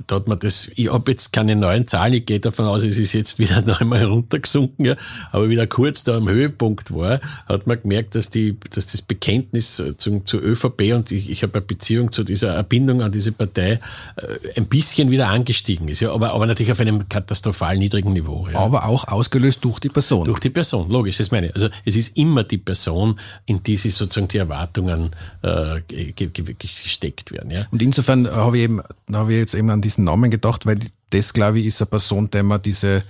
[0.08, 2.98] da hat man das, ich habe jetzt keine neuen Zahlen, ich gehe davon aus, es
[2.98, 4.96] ist jetzt wieder einmal runtergesunken, ja,
[5.32, 9.82] aber wieder kurz da am Höhepunkt war, hat man gemerkt, dass die, dass das Bekenntnis
[9.98, 13.80] zum, zur ÖVP und ich, ich habe eine Beziehung zu dieser Erbindung an diese Partei
[14.18, 18.48] äh, ein bisschen wieder angestiegen ist, ja, aber, aber natürlich auf einem katastrophal niedrigen Niveau.
[18.52, 18.60] Ja.
[18.60, 20.26] Aber auch ausgelöst durch die Person.
[20.26, 21.56] Durch die Person, logisch, das meine ich.
[21.56, 27.47] Also es ist immer die Person, in die sich sozusagen die Erwartungen äh, gesteckt werden.
[27.50, 27.66] Ja.
[27.72, 28.82] Und insofern habe ich eben,
[29.12, 30.80] habe ich jetzt eben an diesen Namen gedacht, weil
[31.10, 33.04] das, glaube ich, ist eine Person, der man diese,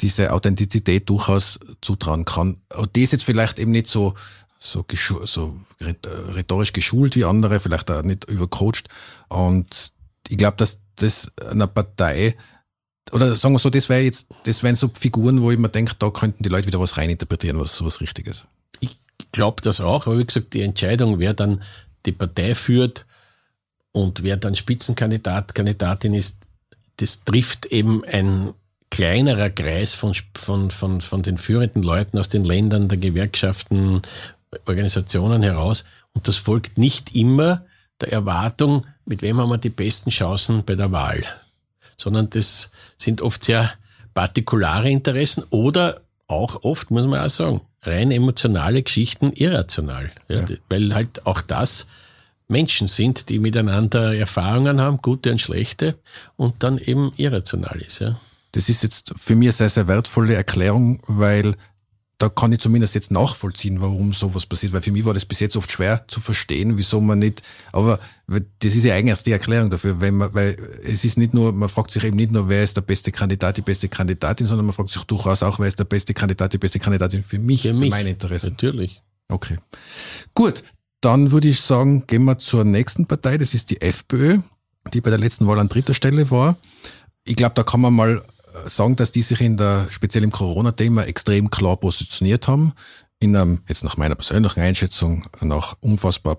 [0.00, 2.58] diese Authentizität durchaus zutrauen kann.
[2.76, 4.14] Und die ist jetzt vielleicht eben nicht so,
[4.58, 4.84] so,
[5.24, 8.88] so rhetorisch geschult wie andere, vielleicht auch nicht übercoacht.
[9.28, 9.92] Und
[10.28, 12.36] ich glaube, dass das einer Partei,
[13.12, 15.94] oder sagen wir so, das wäre jetzt, das wären so Figuren, wo ich mir denke,
[15.98, 18.46] da könnten die Leute wieder was reininterpretieren, was was Richtiges.
[18.80, 18.98] Ich
[19.32, 21.62] glaube das auch, aber wie gesagt, die Entscheidung, wer dann
[22.06, 23.06] die Partei führt
[23.92, 26.38] und wer dann Spitzenkandidat, Kandidatin ist,
[26.96, 28.52] das trifft eben ein
[28.90, 34.02] kleinerer Kreis von, von, von, von den führenden Leuten aus den Ländern, der Gewerkschaften,
[34.66, 35.84] Organisationen heraus.
[36.14, 37.64] Und das folgt nicht immer
[38.00, 41.24] der Erwartung, mit wem haben wir die besten Chancen bei der Wahl,
[41.96, 43.72] sondern das sind oft sehr
[44.14, 50.10] partikulare Interessen oder auch oft, muss man auch sagen, rein emotionale Geschichten irrational.
[50.28, 50.56] Ja, ja.
[50.68, 51.86] Weil halt auch das
[52.48, 55.98] Menschen sind, die miteinander Erfahrungen haben, gute und schlechte,
[56.36, 58.00] und dann eben irrational ist.
[58.00, 58.18] Ja.
[58.52, 61.54] Das ist jetzt für mich eine sehr, sehr wertvolle Erklärung, weil
[62.18, 65.38] da kann ich zumindest jetzt nachvollziehen, warum sowas passiert, weil für mich war das bis
[65.38, 68.00] jetzt oft schwer zu verstehen, wieso man nicht, aber
[68.58, 71.68] das ist ja eigentlich die Erklärung dafür, wenn man, weil es ist nicht nur, man
[71.68, 74.74] fragt sich eben nicht nur, wer ist der beste Kandidat, die beste Kandidatin, sondern man
[74.74, 77.72] fragt sich durchaus auch, wer ist der beste Kandidat, die beste Kandidatin für mich, für,
[77.72, 78.48] mich, für mein Interesse.
[78.48, 79.00] Natürlich.
[79.28, 79.58] Okay.
[80.34, 80.64] Gut,
[81.00, 84.38] dann würde ich sagen, gehen wir zur nächsten Partei, das ist die FPÖ,
[84.92, 86.56] die bei der letzten Wahl an dritter Stelle war.
[87.24, 88.22] Ich glaube, da kann man mal
[88.66, 92.72] sagen, dass die sich in der, speziell im Corona-Thema extrem klar positioniert haben.
[93.20, 96.38] In einem, jetzt nach meiner persönlichen Einschätzung, nach unfassbar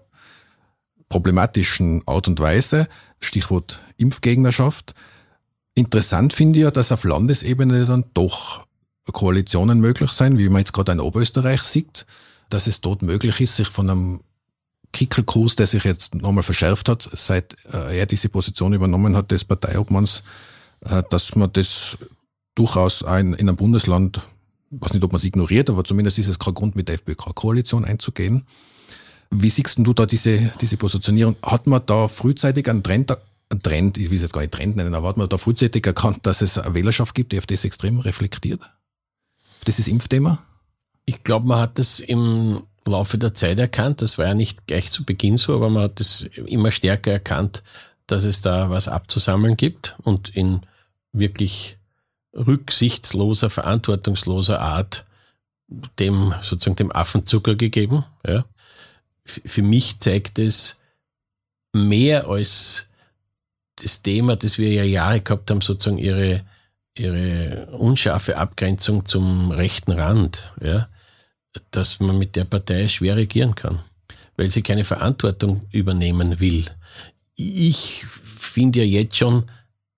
[1.10, 2.88] problematischen Art und Weise.
[3.20, 4.93] Stichwort Impfgegnerschaft.
[5.76, 8.66] Interessant finde ich ja, dass auf Landesebene dann doch
[9.12, 12.05] Koalitionen möglich sein, wie man jetzt gerade in Oberösterreich sieht,
[12.49, 14.20] dass es dort möglich ist, sich von einem
[14.91, 19.45] Kickelkurs, der sich jetzt nochmal verschärft hat, seit äh, er diese Position übernommen hat, des
[19.45, 20.23] Parteiobmanns,
[20.81, 21.97] äh, dass man das
[22.55, 24.21] durchaus in einem Bundesland,
[24.71, 27.85] weiß nicht, ob man es ignoriert, aber zumindest ist es kein Grund, mit der FPÖ-Koalition
[27.85, 28.45] einzugehen.
[29.31, 31.35] Wie siehst du da diese, diese Positionierung?
[31.43, 33.15] Hat man da frühzeitig einen Trend,
[33.49, 35.85] einen Trend, ich will es jetzt gar nicht Trend nennen, aber hat man da frühzeitig
[35.85, 38.61] erkannt, dass es eine Wählerschaft gibt, die auf das extrem reflektiert?
[38.63, 40.39] Auf dieses Impfthema?
[41.05, 44.01] Ich glaube, man hat das im Laufe der Zeit erkannt.
[44.01, 47.63] Das war ja nicht gleich zu Beginn so, aber man hat es immer stärker erkannt,
[48.07, 50.61] dass es da was abzusammeln gibt und in
[51.11, 51.77] wirklich
[52.33, 55.05] rücksichtsloser, verantwortungsloser Art
[55.99, 58.05] dem sozusagen dem Affenzucker gegeben.
[58.25, 58.45] Ja.
[59.25, 60.79] Für mich zeigt es
[61.73, 62.87] mehr als
[63.75, 66.41] das Thema, das wir ja Jahre gehabt haben, sozusagen ihre,
[66.95, 70.89] ihre unscharfe Abgrenzung zum rechten Rand, ja,
[71.71, 73.79] dass man mit der Partei schwer regieren kann,
[74.37, 76.65] weil sie keine Verantwortung übernehmen will.
[77.35, 79.43] Ich finde ja jetzt schon,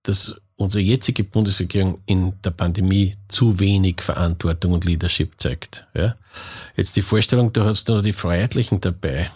[0.02, 5.86] dass unsere jetzige Bundesregierung in der Pandemie zu wenig Verantwortung und Leadership zeigt.
[5.94, 6.16] Ja?
[6.76, 9.30] Jetzt die Vorstellung, du hast nur die Freiheitlichen dabei.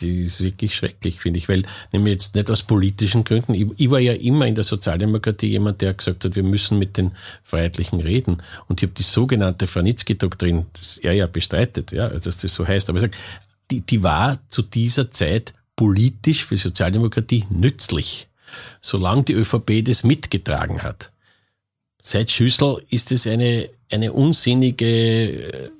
[0.00, 3.54] Die ist wirklich schrecklich, finde ich, weil nämlich jetzt nicht aus politischen Gründen.
[3.54, 6.96] Ich, ich, war ja immer in der Sozialdemokratie jemand, der gesagt hat, wir müssen mit
[6.96, 8.42] den Freiheitlichen reden.
[8.68, 12.66] Und ich habe die sogenannte Franitzky-Doktrin, das er ja bestreitet, ja, also dass das so
[12.66, 13.16] heißt, aber ich sage,
[13.70, 18.28] die, die war zu dieser Zeit politisch für Sozialdemokratie nützlich
[18.80, 21.12] solange die ÖVP das mitgetragen hat.
[22.02, 25.70] Seit Schüssel ist es eine, eine unsinnige, äh,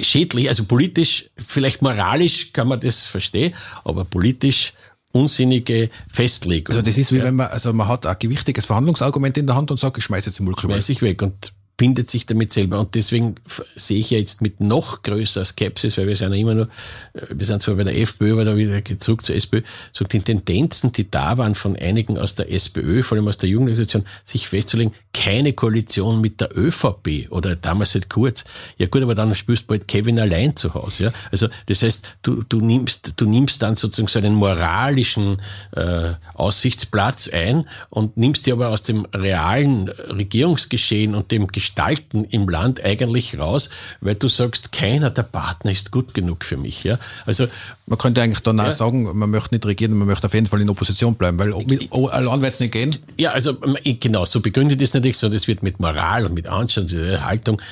[0.00, 4.72] schädlich, also politisch, vielleicht moralisch kann man das verstehen, aber politisch
[5.12, 6.74] unsinnige Festlegung.
[6.74, 7.24] Also das ist wie ja.
[7.24, 10.26] wenn man, also man hat ein gewichtiges Verhandlungsargument in der Hand und sagt, ich schmeiß
[10.26, 10.74] jetzt den Mulk rüber.
[10.74, 12.78] Schmeiß ich weg und bindet sich damit selber.
[12.78, 13.36] Und deswegen
[13.74, 16.68] sehe ich ja jetzt mit noch größer Skepsis, weil wir sind ja immer nur,
[17.14, 20.20] äh, wir sind zwar bei der FPÖ, aber da wieder zurück zur SPÖ, so die
[20.20, 24.46] Tendenzen, die da waren von einigen aus der SPÖ, vor allem aus der Jugendorganisation, sich
[24.46, 28.44] festzulegen, keine Koalition mit der ÖVP oder damals halt kurz.
[28.76, 31.04] Ja gut, aber dann spürst du bald Kevin allein zu Hause.
[31.04, 31.12] Ja?
[31.32, 35.40] Also das heißt, du, du, nimmst, du nimmst dann sozusagen so einen moralischen
[35.72, 42.48] äh, Aussichtsplatz ein und nimmst dir aber aus dem realen Regierungsgeschehen und dem Gestalten im
[42.48, 46.82] Land eigentlich raus, weil du sagst, keiner der Partner ist gut genug für mich.
[46.82, 46.98] Ja?
[47.26, 47.46] Also
[47.86, 50.60] man könnte eigentlich dann auch sagen, man möchte nicht regieren, man möchte auf jeden Fall
[50.60, 52.96] in Opposition bleiben, weil mit, oh, allein wird es nicht gehen.
[53.18, 56.92] Ja, also genau, so begründet es natürlich, sondern es wird mit Moral und mit Anstand,
[56.92, 57.62] und Haltung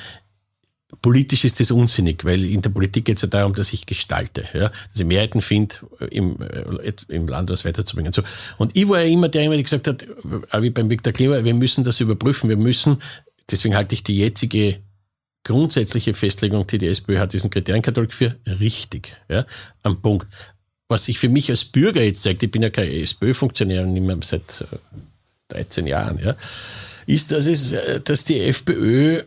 [1.03, 4.45] Politisch ist das unsinnig, weil in der Politik geht es ja darum, dass ich gestalte,
[4.53, 5.75] ja, dass ich Mehrheiten finde,
[6.09, 8.11] im, äh, im Land was weiterzubringen.
[8.11, 8.23] So.
[8.57, 10.07] Und ich war ja immer der, der gesagt hat,
[10.59, 13.03] wie beim Viktor Klima, wir müssen das überprüfen, wir müssen,
[13.51, 14.81] deswegen halte ich die jetzige
[15.43, 19.45] grundsätzliche Festlegung, die die SPÖ hat, diesen Kriterienkatalog für richtig, ja,
[19.83, 20.27] am Punkt.
[20.87, 24.05] Was sich für mich als Bürger jetzt zeigt, ich bin ja kein SPÖ-Funktionär und nicht
[24.05, 24.65] mehr seit
[25.49, 26.35] 13 äh, Jahren, ja,
[27.05, 29.23] ist, dass es, äh, dass die FPÖ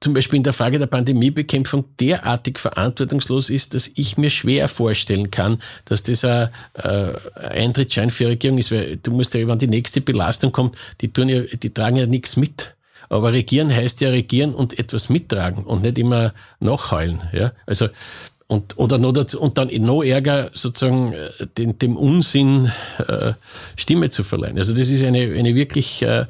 [0.00, 5.30] zum Beispiel in der Frage der Pandemiebekämpfung derartig verantwortungslos ist, dass ich mir schwer vorstellen
[5.30, 9.58] kann, dass das ein äh, Eintrittsschein für eine Regierung ist, weil du musst ja, wenn
[9.58, 12.74] die nächste Belastung kommt, die tun ja, die tragen ja nichts mit.
[13.08, 17.22] Aber regieren heißt ja regieren und etwas mittragen und nicht immer nachheulen.
[17.32, 17.52] Ja?
[17.66, 17.88] Also
[18.46, 23.32] und oder noch dazu, und dann noch ärger sozusagen äh, den, dem Unsinn äh,
[23.74, 24.58] Stimme zu verleihen.
[24.58, 26.26] Also das ist eine eine wirklich äh,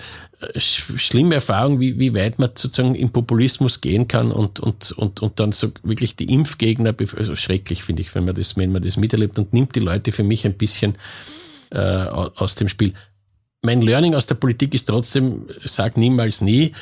[0.56, 5.40] schlimme Erfahrung, wie, wie weit man sozusagen im Populismus gehen kann und, und, und, und
[5.40, 8.96] dann so wirklich die Impfgegner, also schrecklich finde ich, wenn man das, wenn man das
[8.96, 10.96] miterlebt und nimmt die Leute für mich ein bisschen
[11.70, 12.94] äh, aus dem Spiel
[13.64, 16.72] mein Learning aus der Politik ist trotzdem, sag niemals nie.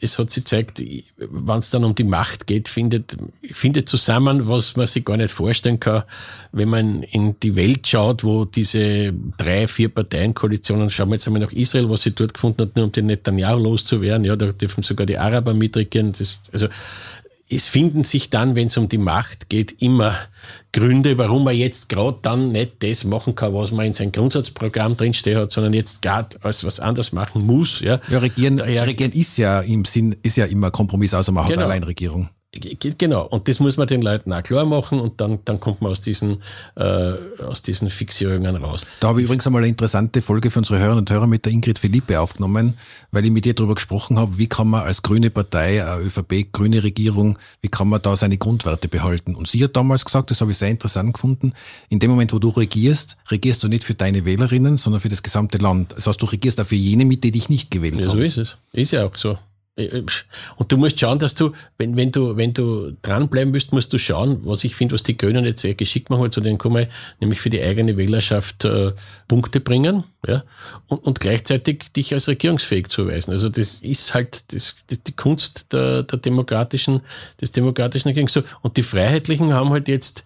[0.00, 0.82] Es hat sich gezeigt,
[1.18, 3.16] wenn es dann um die Macht geht, findet,
[3.52, 6.04] findet zusammen, was man sich gar nicht vorstellen kann.
[6.52, 11.42] Wenn man in die Welt schaut, wo diese drei, vier Parteienkoalitionen, schauen wir jetzt einmal
[11.42, 14.24] nach Israel, was sie dort gefunden hat, nur um den Netanyahu loszuwerden.
[14.24, 16.12] Ja, da dürfen sogar die Araber mitregieren.
[16.12, 16.68] Das, also,
[17.50, 20.14] es finden sich dann, wenn es um die Macht geht, immer
[20.72, 24.96] Gründe, warum man jetzt gerade dann nicht das machen kann, was man in sein Grundsatzprogramm
[24.96, 27.80] drinstehen hat, sondern jetzt gerade als was anderes machen muss.
[27.80, 31.46] Ja, ja regieren, Daher, regieren ist ja im Sinn, ist ja immer Kompromiss, außer man
[31.46, 31.60] genau.
[31.60, 32.30] hat Alleinregierung.
[32.52, 35.92] Genau, und das muss man den Leuten auch klar machen und dann, dann kommt man
[35.92, 36.42] aus diesen,
[36.74, 37.12] äh,
[37.44, 38.84] aus diesen Fixierungen raus.
[38.98, 41.52] Da habe ich übrigens einmal eine interessante Folge für unsere Hörerinnen und Hörer mit der
[41.52, 42.76] Ingrid Philippe aufgenommen,
[43.12, 46.52] weil ich mit ihr darüber gesprochen habe, wie kann man als grüne Partei, eine ÖVP,
[46.52, 49.36] grüne Regierung, wie kann man da seine Grundwerte behalten.
[49.36, 51.52] Und sie hat damals gesagt, das habe ich sehr interessant gefunden,
[51.88, 55.22] in dem Moment, wo du regierst, regierst du nicht für deine Wählerinnen, sondern für das
[55.22, 55.92] gesamte Land.
[55.92, 58.18] Das heißt, du regierst auch für jene, mit die dich nicht gewählt ja, haben.
[58.18, 58.56] So ist es.
[58.72, 59.38] Ist ja auch so.
[59.80, 60.02] Äh,
[60.56, 63.98] und du musst schauen, dass du, wenn, wenn du, wenn du dranbleiben willst, musst du
[63.98, 66.86] schauen, was ich finde, was die Grünen jetzt sehr geschickt machen, zu denen kommen,
[67.20, 68.92] nämlich für die eigene Wählerschaft äh,
[69.28, 70.44] Punkte bringen, ja,
[70.86, 73.30] und, und gleichzeitig dich als regierungsfähig zu erweisen.
[73.30, 77.00] Also das ist halt das, das die Kunst der, der demokratischen,
[77.40, 78.38] des demokratischen Regierungs.
[78.62, 80.24] Und die Freiheitlichen haben halt jetzt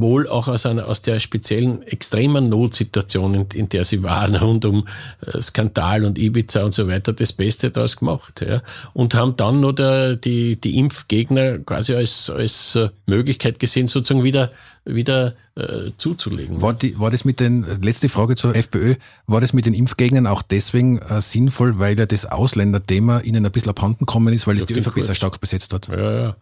[0.00, 4.64] wohl auch aus einer aus der speziellen extremen Notsituation, in, in der sie waren, rund
[4.64, 4.86] um
[5.20, 8.44] äh, Skandal und Ibiza und so weiter, das Beste daraus gemacht.
[8.46, 8.62] Ja.
[8.92, 14.24] Und haben dann noch der, die, die Impfgegner quasi als, als äh, Möglichkeit gesehen, sozusagen
[14.24, 14.50] wieder,
[14.84, 16.60] wieder äh, zuzulegen.
[16.62, 18.94] War, die, war das mit den, letzte Frage zur FPÖ,
[19.26, 23.52] war das mit den Impfgegnern auch deswegen äh, sinnvoll, weil ja das Ausländerthema ihnen ein
[23.52, 25.88] bisschen abhanden gekommen ist, weil es die ÖVP sehr stark besetzt hat?
[25.88, 26.36] Ja, ja.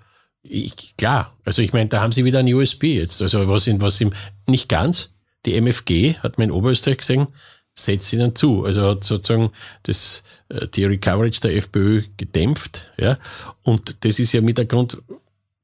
[0.47, 3.23] Ich, klar, also ich meine, da haben sie wieder ein USB jetzt.
[3.23, 4.13] Also was in was im
[4.47, 5.11] nicht ganz.
[5.47, 7.29] Die MFG hat man in Oberösterreich gesehen,
[7.75, 8.65] setzt ihnen zu.
[8.65, 9.51] Also hat sozusagen
[9.85, 13.19] das äh, die Recoverage der FPÖ gedämpft, ja.
[13.63, 14.99] Und das ist ja mit der Grund,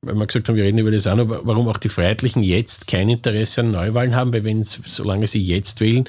[0.00, 2.86] weil wir gesagt haben, wir reden über das auch noch, warum auch die Freiheitlichen jetzt
[2.86, 6.04] kein Interesse an Neuwahlen haben, weil wenn solange sie jetzt wählen,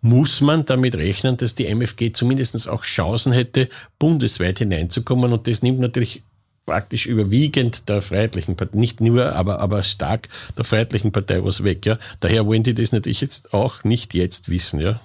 [0.00, 3.68] muss man damit rechnen, dass die MFG zumindest auch Chancen hätte,
[3.98, 5.32] bundesweit hineinzukommen.
[5.32, 6.22] Und das nimmt natürlich
[6.66, 11.84] praktisch überwiegend der Freiheitlichen Partei, nicht nur, aber, aber stark der Freiheitlichen Partei was weg,
[11.86, 11.98] ja.
[12.20, 15.00] Daher wollen die das natürlich jetzt auch nicht jetzt wissen, ja.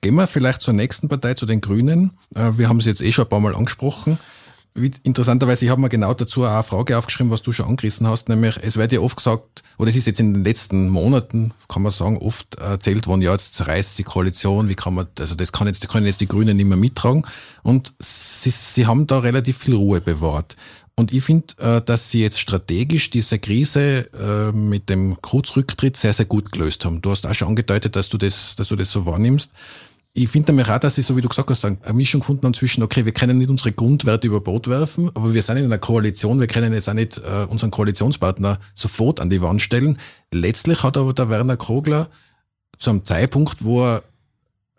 [0.00, 2.12] Gehen wir vielleicht zur nächsten Partei, zu den Grünen.
[2.34, 4.18] Äh, wir haben sie jetzt eh schon ein paar Mal angesprochen.
[5.02, 8.28] Interessanterweise, ich habe mir genau dazu auch eine Frage aufgeschrieben, was du schon angerissen hast,
[8.28, 11.82] nämlich es wird ja oft gesagt, oder es ist jetzt in den letzten Monaten, kann
[11.82, 15.52] man sagen, oft erzählt worden, ja, jetzt zerreißt die Koalition, wie kann man, also das
[15.52, 17.26] kann jetzt, können jetzt die Grünen nicht mehr mittragen.
[17.62, 20.56] Und sie, sie haben da relativ viel Ruhe bewahrt.
[20.94, 26.14] Und ich finde, äh, dass sie jetzt strategisch diese Krise äh, mit dem Kurzrücktritt sehr,
[26.14, 27.02] sehr gut gelöst haben.
[27.02, 29.50] Du hast auch schon angedeutet, dass du das, dass du das so wahrnimmst
[30.16, 32.54] ich finde nämlich auch, dass sie, so wie du gesagt hast, eine Mischung gefunden haben
[32.54, 35.76] zwischen, okay, wir können nicht unsere Grundwerte über Bord werfen, aber wir sind in einer
[35.76, 39.98] Koalition, wir können jetzt auch nicht äh, unseren Koalitionspartner sofort an die Wand stellen.
[40.32, 42.08] Letztlich hat aber der Werner Krogler
[42.78, 44.04] zu einem Zeitpunkt, wo er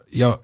[0.10, 0.40] ja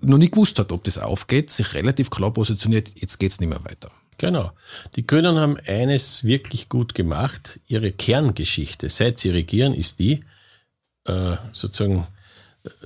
[0.00, 3.64] noch nicht gewusst hat, ob das aufgeht, sich relativ klar positioniert, jetzt geht's nicht mehr
[3.64, 3.90] weiter.
[4.18, 4.52] Genau.
[4.94, 7.58] Die Grünen haben eines wirklich gut gemacht.
[7.66, 10.22] Ihre Kerngeschichte, seit sie regieren, ist die,
[11.06, 12.06] äh, sozusagen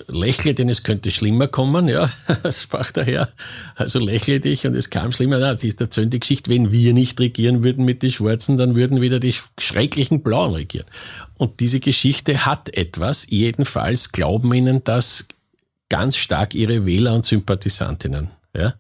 [0.07, 2.11] lächle, denn es könnte schlimmer kommen, ja,
[2.51, 3.29] sprach daher.
[3.75, 5.39] Also lächle dich und es kam schlimmer.
[5.39, 8.75] Na, das ist erzählt die Geschichte, wenn wir nicht regieren würden mit den Schwarzen, dann
[8.75, 10.87] würden wieder die schrecklichen Blauen regieren.
[11.37, 13.27] Und diese Geschichte hat etwas.
[13.29, 15.27] Jedenfalls glauben ihnen das
[15.89, 18.75] ganz stark ihre Wähler und Sympathisantinnen, ja.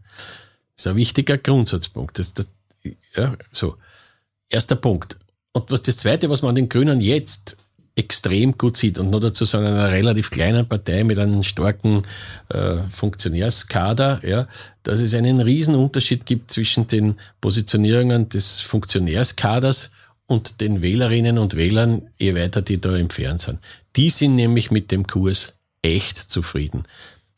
[0.74, 2.18] Das ist ein wichtiger Grundsatzpunkt.
[2.18, 2.46] Das, das,
[3.14, 3.76] ja, so.
[4.50, 5.16] Erster Punkt.
[5.52, 7.56] Und was das zweite, was man an den Grünen jetzt
[7.96, 12.02] extrem gut sieht und nur dazu so einer relativ kleinen Partei mit einem starken
[12.50, 14.48] äh, Funktionärskader, ja,
[14.82, 19.90] dass es einen riesen Unterschied gibt zwischen den Positionierungen des Funktionärskaders
[20.26, 23.60] und den Wählerinnen und Wählern, je weiter die da im Fernsehen.
[23.96, 26.84] Die sind nämlich mit dem Kurs echt zufrieden.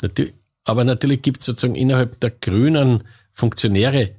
[0.02, 0.34] Natürlich,
[0.64, 4.16] aber natürlich gibt es sozusagen innerhalb der Grünen Funktionäre,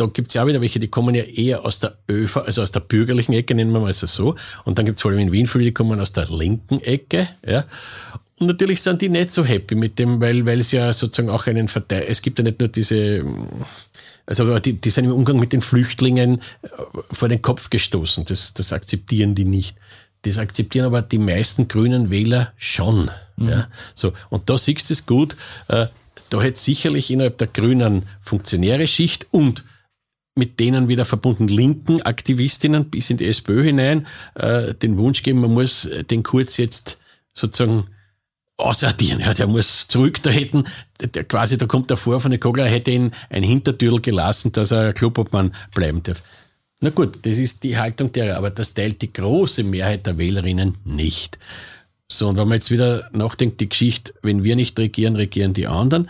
[0.00, 2.72] da gibt's ja auch wieder welche, die kommen ja eher aus der ÖV, also aus
[2.72, 4.36] der bürgerlichen Ecke, nennen wir mal so so.
[4.64, 7.28] Und dann gibt's vor allem in Wien viele, die kommen aus der linken Ecke.
[7.46, 7.64] Ja.
[8.38, 11.46] Und natürlich sind die nicht so happy mit dem, weil, weil es ja sozusagen auch
[11.46, 13.22] einen Verteil, es gibt ja nicht nur diese,
[14.24, 16.68] also die, die sind im Umgang mit den Flüchtlingen äh,
[17.12, 18.24] vor den Kopf gestoßen.
[18.24, 19.76] Das, das akzeptieren die nicht.
[20.22, 23.10] Das akzeptieren aber die meisten grünen Wähler schon.
[23.36, 23.48] Mhm.
[23.48, 23.68] Ja.
[23.94, 24.12] So.
[24.30, 25.36] Und da siehst du es gut.
[25.68, 25.88] Äh,
[26.30, 29.64] da hätte sicherlich innerhalb der grünen Funktionäre Schicht und
[30.40, 35.42] mit denen wieder verbunden linken Aktivistinnen bis in die SPÖ hinein äh, den Wunsch geben,
[35.42, 36.98] man muss den Kurz jetzt
[37.34, 37.86] sozusagen
[38.56, 39.20] aussortieren.
[39.20, 40.64] Ja, der muss zurücktreten.
[41.00, 44.92] Der, quasi, da kommt der von der Kogler, hätte ihn ein Hintertürl gelassen, dass er
[44.92, 46.22] Klubobmann bleiben darf.
[46.80, 50.78] Na gut, das ist die Haltung derer, aber das teilt die große Mehrheit der Wählerinnen
[50.84, 51.38] nicht.
[52.08, 55.66] So, und wenn man jetzt wieder nachdenkt, die Geschichte, wenn wir nicht regieren, regieren die
[55.66, 56.08] anderen,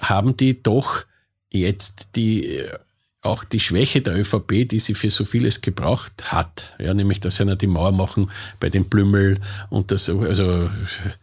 [0.00, 1.04] haben die doch
[1.50, 2.62] jetzt die
[3.22, 7.36] auch die Schwäche der ÖVP, die sie für so vieles gebraucht hat, ja, nämlich, dass
[7.36, 9.38] sie die Mauer machen bei den Blümel
[9.70, 10.68] und das, also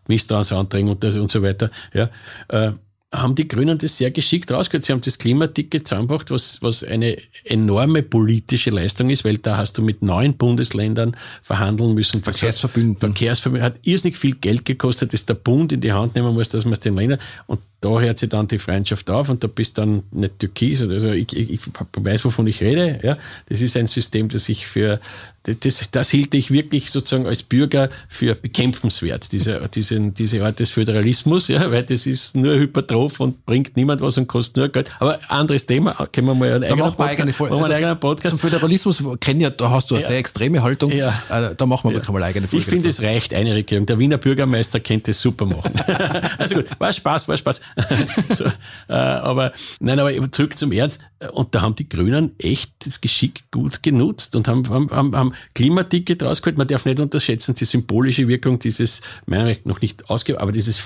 [0.07, 2.09] Misstrauensanträgen und, das und so weiter, ja,
[2.47, 2.71] äh,
[3.11, 4.83] haben die Grünen das sehr geschickt rausgehört.
[4.83, 9.79] Sie haben das Klimaticket zusammengebracht, was, was eine enorme politische Leistung ist, weil da hast
[9.79, 12.21] du mit neun Bundesländern verhandeln müssen.
[12.21, 12.99] Verkehrsverbünden.
[12.99, 16.65] Verkehrsverbünden hat irrsinnig viel Geld gekostet, das der Bund in die Hand nehmen muss, dass
[16.65, 19.77] man es den Ländern, und da hört sich dann die Freundschaft auf und da bist
[19.77, 21.61] dann nicht Türkis, also ich, ich, ich
[21.95, 23.17] weiß, wovon ich rede, ja.
[23.47, 24.99] Das ist ein System, das ich für,
[25.43, 30.71] das, das hielt ich wirklich sozusagen als Bürger für bekämpfenswert, diese, diese, diese Art des
[30.71, 34.91] Föderalismus, ja, weil das ist nur hypertroph und bringt niemand was und kostet nur Geld.
[34.99, 37.55] Aber anderes Thema, können wir mal einen eigenen, Podcast, eigene Folge.
[37.55, 38.31] Also, einen eigenen Podcast.
[38.31, 40.09] Zum Föderalismus kennen ja, da hast du eine ja.
[40.09, 40.91] sehr extreme Haltung.
[40.91, 41.23] Ja.
[41.29, 41.97] Äh, da machen wir ja.
[41.97, 42.63] wirklich mal eigene Folge.
[42.63, 43.85] Ich finde, es reicht eine Regierung.
[43.85, 45.73] Der Wiener Bürgermeister könnte es super machen.
[46.37, 47.61] also gut, war Spaß, war Spaß.
[48.29, 51.01] so, äh, aber nein, aber zurück zum Ernst.
[51.33, 55.33] Und da haben die Grünen echt das Geschick gut genutzt und haben, haben, haben, haben
[55.53, 56.57] Klimaticket rausgeholt.
[56.57, 60.81] Man darf nicht unterschätzen die symbolische Wirkung dieses, meiner Meinung nach nicht ausgegeben, aber dieses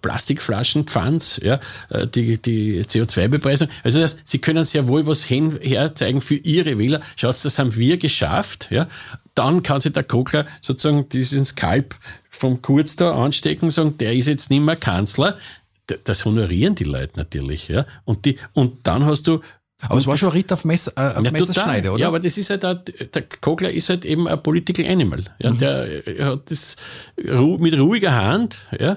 [0.00, 1.60] Plastikflaschenpfands, ja,
[1.90, 3.68] äh, die, die CO2-Bepreisung.
[3.82, 7.00] Also das, sie können sehr wohl was hin, herzeigen für ihre Wähler.
[7.16, 8.88] Schaut, das haben wir geschafft, ja.
[9.34, 11.96] Dann kann sich der Kokler sozusagen diesen Skalp
[12.30, 15.38] vom Kurz da anstecken und sagen, der ist jetzt nicht mehr Kanzler
[15.86, 17.86] das honorieren die Leute natürlich, ja.
[18.04, 19.40] Und die, und dann hast du
[19.88, 22.00] aber es war schon Ritt auf, Mess, äh, auf ja, Messerschneide, oder?
[22.00, 22.80] Ja, aber das ist halt, ein,
[23.12, 25.24] der Kogler ist halt eben ein Political Animal.
[25.38, 25.58] Ja, mhm.
[25.58, 26.76] Der hat das
[27.16, 28.58] mit ruhiger Hand.
[28.78, 28.96] Ja,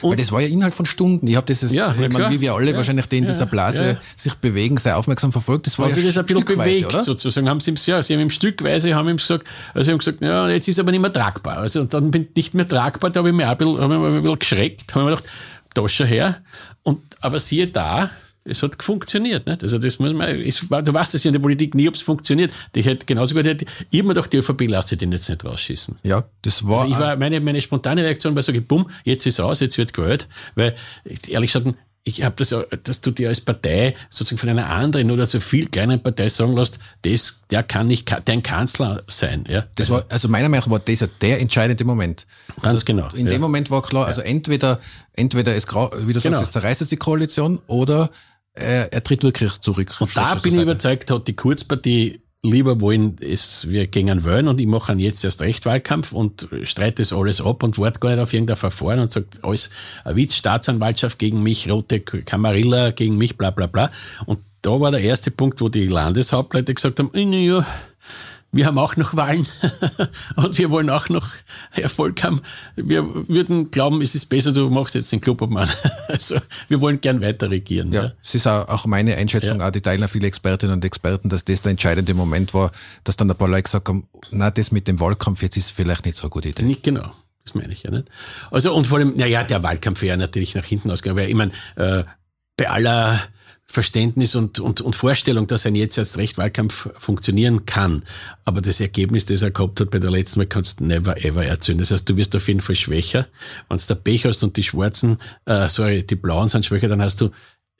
[0.00, 1.26] und Weil das war ja Inhalt von Stunden.
[1.26, 3.46] Ich habe das, jetzt, ja, ich meine, wie wir alle ja, wahrscheinlich, die in dieser
[3.46, 5.66] Blase sich bewegen, sehr aufmerksam verfolgt.
[5.66, 7.02] Das war also ja das ein bisschen bewegt, oder?
[7.02, 7.48] sozusagen.
[7.48, 10.22] Haben sie ihm, ja, sie haben ihm stückweise haben ihm gesagt, also sie haben gesagt,
[10.22, 11.58] ja, jetzt ist aber nicht mehr tragbar.
[11.58, 13.94] Also und dann bin ich nicht mehr tragbar, da habe ich mir ein bisschen, habe
[13.94, 15.28] ich ein bisschen geschreckt, habe mir gedacht,
[15.74, 16.42] da schon her.
[16.82, 18.10] Und, aber siehe da,
[18.44, 19.46] es hat funktioniert.
[19.46, 19.62] Nicht?
[19.62, 22.02] Also das muss man, es, du weißt das ja in der Politik nie, ob es
[22.02, 22.52] funktioniert.
[22.74, 25.98] Ich hätte genauso gut, ich habe mir gedacht, die ÖVP lasse den jetzt nicht rausschießen.
[26.02, 26.82] Ja, das war.
[26.82, 29.92] Also ich war meine, meine spontane Reaktion war so, bumm, jetzt ist aus, jetzt wird
[29.92, 30.28] gewählt.
[30.54, 30.74] Weil,
[31.28, 35.24] ehrlich gesagt, ich habe das, dass du dir als Partei sozusagen von einer anderen oder
[35.24, 39.44] so viel kleinen Partei sagen lässt, das, der kann nicht dein Kanzler sein.
[39.48, 39.66] Ja?
[39.76, 42.26] Das war, also meiner Meinung nach war das der entscheidende Moment.
[42.56, 43.08] Ganz also genau.
[43.14, 43.32] In ja.
[43.32, 44.80] dem Moment war klar, also entweder,
[45.12, 46.40] entweder es, wie du sagst, genau.
[46.40, 48.10] es zerreißt es die Koalition oder
[48.54, 49.94] er, er tritt wirklich zurück.
[50.00, 54.60] Und da bin ich überzeugt, hat die Kurzpartie lieber wollen es, wir gehen wählen und
[54.60, 58.18] ich mache jetzt erst recht Wahlkampf und streite das alles ab und warte gar nicht
[58.18, 59.70] auf irgendein Verfahren und sagt alles
[60.04, 63.92] ein Witz, Staatsanwaltschaft gegen mich, rote Kamarilla gegen mich, bla bla bla.
[64.26, 67.64] Und da war der erste Punkt, wo die Landeshauptleute gesagt haben, ja,
[68.52, 69.46] wir haben auch noch Wahlen
[70.36, 71.28] und wir wollen auch noch
[71.74, 72.42] Erfolg haben.
[72.76, 75.68] Wir würden glauben, es ist besser, du machst jetzt den Klubobmann.
[76.08, 76.36] Also
[76.68, 77.90] wir wollen gern weiter regieren.
[77.90, 78.12] Ja, ja.
[78.22, 79.68] es ist auch meine Einschätzung, ja.
[79.68, 82.70] auch die teilen viele Expertinnen und Experten, dass das der entscheidende Moment war,
[83.04, 86.04] dass dann ein paar Leute gesagt haben, na, das mit dem Wahlkampf jetzt ist vielleicht
[86.04, 86.64] nicht so eine gute Idee.
[86.64, 87.12] Nicht genau.
[87.44, 88.08] Das meine ich ja nicht.
[88.50, 91.52] Also, und vor allem, naja, der Wahlkampf wäre natürlich nach hinten ausgegangen, weil ich meine,
[91.76, 92.04] äh,
[92.56, 93.20] bei aller
[93.72, 98.04] Verständnis und, und, und Vorstellung, dass ein jetzt erst recht Wahlkampf funktionieren kann.
[98.44, 101.42] Aber das Ergebnis, das er gehabt hat bei der letzten Mal, kannst du never ever
[101.42, 101.78] erzählen.
[101.78, 103.26] Das heißt, du wirst auf jeden Fall schwächer.
[103.70, 105.16] Wenn du der Pech hast und die Schwarzen,
[105.46, 107.30] äh, sorry, die Blauen sind schwächer, dann hast du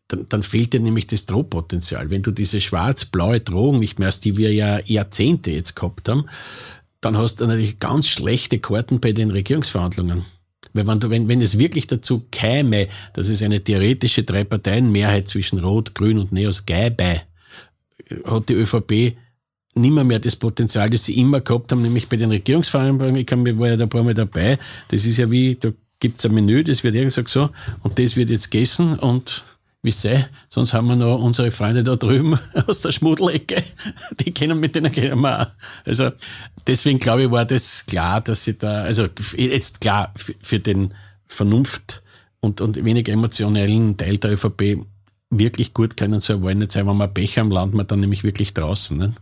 [0.09, 2.09] dann, dann fehlt dir nämlich das Drohpotenzial.
[2.09, 6.25] Wenn du diese schwarz-blaue Drohung nicht mehr hast, die wir ja Jahrzehnte jetzt gehabt haben,
[7.03, 10.25] dann hast du natürlich ganz schlechte Karten bei den Regierungsverhandlungen.
[10.73, 15.95] Weil wenn, wenn, wenn es wirklich dazu käme, dass es eine theoretische Drei-Parteien-Mehrheit zwischen Rot,
[15.95, 17.23] Grün und Neos gäbe,
[18.25, 19.17] hat die ÖVP
[19.75, 23.21] nimmer mehr das Potenzial, das sie immer gehabt haben, nämlich bei den Regierungsvereinbarungen.
[23.21, 24.59] Ich kann, war ja da ein paar Mal dabei.
[24.89, 27.51] Das ist ja wie, da gibt's ein Menü, das wird irgendwie so,
[27.83, 29.45] und das wird jetzt gegessen und
[29.83, 33.63] wie sei, sonst haben wir noch unsere Freunde da drüben aus der Schmuddelecke,
[34.21, 35.47] die kennen mit denen kennen wir auch.
[35.85, 36.11] Also
[36.67, 40.95] deswegen glaube ich, war das klar, dass sie da, also jetzt klar für den
[41.27, 42.03] Vernunft
[42.41, 44.85] und, und wenig emotionellen Teil der ÖVP
[45.31, 46.87] wirklich gut können so Wahl nicht sein.
[46.87, 48.97] Wenn wir Pech haben, landen wir dann nämlich wirklich draußen.
[48.97, 49.15] Ne?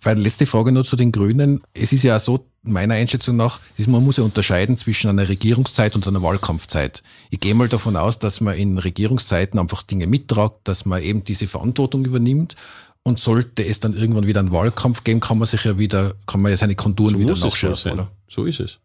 [0.00, 1.62] Weil letzte Frage nur zu den Grünen.
[1.74, 5.94] Es ist ja so, meiner Einschätzung nach, ist, man muss ja unterscheiden zwischen einer Regierungszeit
[5.96, 7.02] und einer Wahlkampfzeit.
[7.30, 11.24] Ich gehe mal davon aus, dass man in Regierungszeiten einfach Dinge mittragt, dass man eben
[11.24, 12.56] diese Verantwortung übernimmt.
[13.02, 16.42] Und sollte es dann irgendwann wieder einen Wahlkampf geben, kann man sich ja wieder, kann
[16.42, 18.10] man ja seine Konturen so wieder nachschärfen, oder?
[18.28, 18.78] So ist es.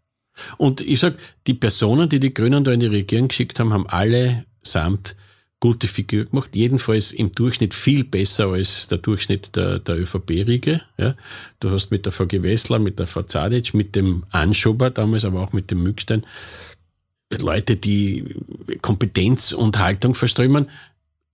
[0.58, 1.18] Und ich sag,
[1.48, 5.18] die Personen, die die Grünen da in die Regierung geschickt haben, haben alle samt
[5.66, 10.82] gute Figur gemacht, jedenfalls im Durchschnitt viel besser als der Durchschnitt der, der ÖVP-Riege.
[11.00, 11.16] Ja.
[11.60, 15.54] Du hast mit der VG Wessler, mit der Zadic, mit dem Anschober damals, aber auch
[15.54, 16.24] mit dem Mückstein
[17.32, 18.36] Leute, die
[18.84, 20.70] Kompetenz und Haltung verströmen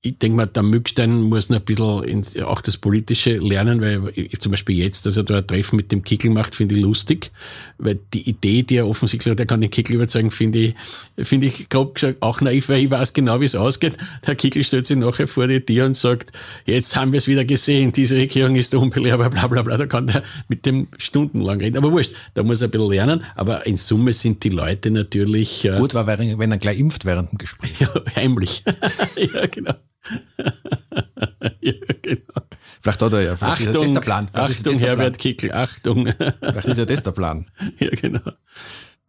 [0.03, 4.11] ich denke mal, der Mückstein muss noch ein bisschen ins, auch das Politische lernen, weil
[4.15, 6.81] ich, zum Beispiel jetzt, dass er da ein Treffen mit dem Kickel macht, finde ich
[6.81, 7.31] lustig,
[7.77, 10.75] weil die Idee, die er offensichtlich hat, er kann den Kickel überzeugen, finde ich,
[11.21, 13.95] finde ich grob gesagt auch naiv, weil ich weiß genau, wie es ausgeht.
[14.25, 16.31] Der Kickel stellt sich nachher vor die Tür und sagt,
[16.65, 20.07] jetzt haben wir es wieder gesehen, diese Regierung ist unbelehrbar, bla, bla, bla, da kann
[20.07, 21.77] der mit dem stundenlang reden.
[21.77, 25.63] Aber wurscht, da muss er ein bisschen lernen, aber in Summe sind die Leute natürlich...
[25.63, 27.71] Äh, Gut war, wenn er gleich impft während dem Gespräch.
[27.81, 28.63] Ja, heimlich.
[29.33, 29.73] ja, genau.
[31.61, 32.41] ja, genau.
[32.81, 34.29] Vielleicht hat er ja, vielleicht Achtung, ist das der Plan.
[34.31, 36.13] Vielleicht Achtung, Herbert Kickel, Achtung.
[36.39, 37.47] vielleicht ist ja das der Plan.
[37.79, 38.31] Ja, genau.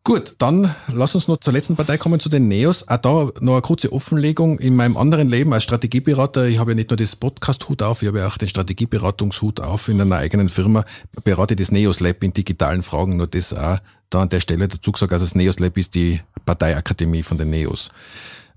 [0.05, 2.89] Gut, dann lass uns noch zur letzten Partei kommen, zu den Neos.
[2.89, 4.59] Auch da noch eine kurze Offenlegung.
[4.59, 8.09] In meinem anderen Leben als Strategieberater, ich habe ja nicht nur das Podcast-Hut auf, ich
[8.09, 10.85] habe ja auch den Strategieberatungshut auf in einer eigenen Firma,
[11.23, 13.79] berate das Neos Lab in digitalen Fragen, nur das auch
[14.11, 17.51] da an der Stelle dazu gesagt, also das Neos Lab ist die Parteiakademie von den
[17.51, 17.91] Neos.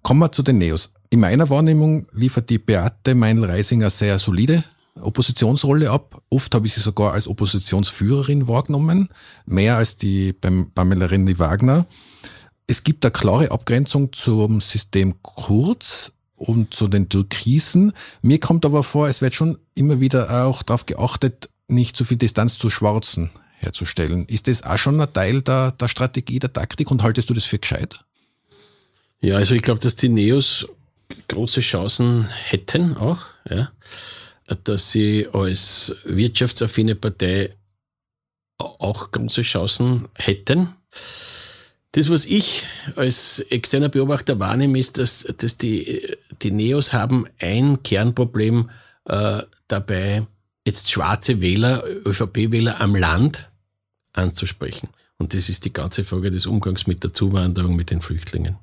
[0.02, 0.94] Kommen wir zu den Neos.
[1.16, 4.66] In meiner Wahrnehmung liefert die Beate Meinl-Reisinger sehr solide
[5.00, 6.22] Oppositionsrolle ab.
[6.30, 9.08] Oft habe ich sie sogar als Oppositionsführerin wahrgenommen,
[9.46, 11.86] mehr als die beim Pamela Rendi Wagner.
[12.68, 17.94] Es gibt eine klare Abgrenzung zum System Kurz und zu den Türkisen.
[18.22, 22.18] Mir kommt aber vor, es wird schon immer wieder auch darauf geachtet, nicht zu viel
[22.18, 24.26] Distanz zu Schwarzen herzustellen.
[24.26, 27.46] Ist das auch schon ein Teil der, der Strategie, der Taktik und haltest du das
[27.46, 28.04] für gescheit?
[29.22, 30.68] Ja, also ich glaube, dass die Neos
[31.28, 33.72] große Chancen hätten auch, ja,
[34.64, 37.56] dass sie als wirtschaftsaffine Partei
[38.58, 40.70] auch große Chancen hätten.
[41.92, 47.84] Das, was ich als externer Beobachter wahrnehme, ist, dass, dass die, die Neos haben ein
[47.84, 48.70] Kernproblem
[49.06, 50.28] äh, dabei,
[50.66, 53.50] jetzt schwarze Wähler, ÖVP-Wähler am Land
[54.14, 54.90] anzusprechen.
[55.18, 58.58] Und das ist die ganze Frage des Umgangs mit der Zuwanderung, mit den Flüchtlingen.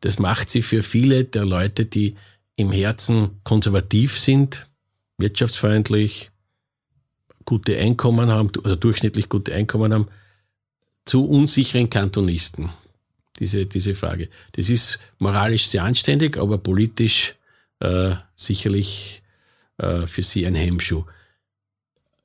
[0.00, 2.16] Das macht sie für viele der Leute, die
[2.56, 4.66] im Herzen konservativ sind,
[5.18, 6.30] wirtschaftsfreundlich,
[7.44, 10.06] gute Einkommen haben, also durchschnittlich gute Einkommen haben,
[11.04, 12.70] zu unsicheren Kantonisten.
[13.38, 14.28] Diese, diese Frage.
[14.52, 17.34] Das ist moralisch sehr anständig, aber politisch
[17.80, 19.22] äh, sicherlich
[19.78, 21.04] äh, für sie ein Hemmschuh.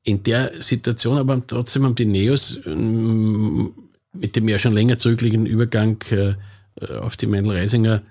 [0.04, 6.02] In der Situation aber trotzdem haben die Neos mit dem ja schon länger zurückliegenden Übergang
[6.12, 6.36] äh,
[6.82, 8.04] auf die Mendel Reisinger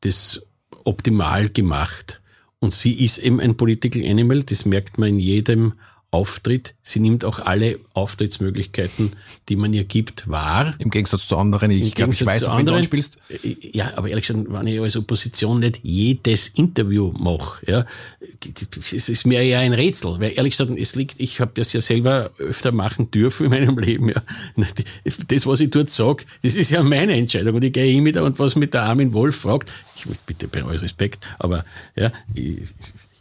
[0.00, 0.46] das
[0.84, 2.20] optimal gemacht.
[2.58, 5.74] Und sie ist eben ein Political Animal, das merkt man in jedem
[6.12, 6.74] auftritt.
[6.82, 9.12] Sie nimmt auch alle Auftrittsmöglichkeiten,
[9.48, 10.74] die man ihr gibt, wahr.
[10.78, 11.70] Im Gegensatz zu anderen.
[11.70, 13.18] Ich glaube, ich weiß, wenn du spielst.
[13.28, 17.86] Äh, ja, aber ehrlich gesagt, wenn ich als Opposition nicht jedes Interview mache, ja,
[18.92, 21.80] es ist mir ja ein Rätsel, weil ehrlich gesagt, es liegt, ich habe das ja
[21.80, 24.08] selber öfter machen dürfen in meinem Leben.
[24.08, 24.22] Ja.
[25.28, 27.54] Das, was ich dort sage, das ist ja meine Entscheidung.
[27.54, 30.48] Und ich gehe hin mit und was mit der Armin Wolf fragt, ich muss bitte
[30.48, 32.72] bei euch Respekt, aber ja, ich,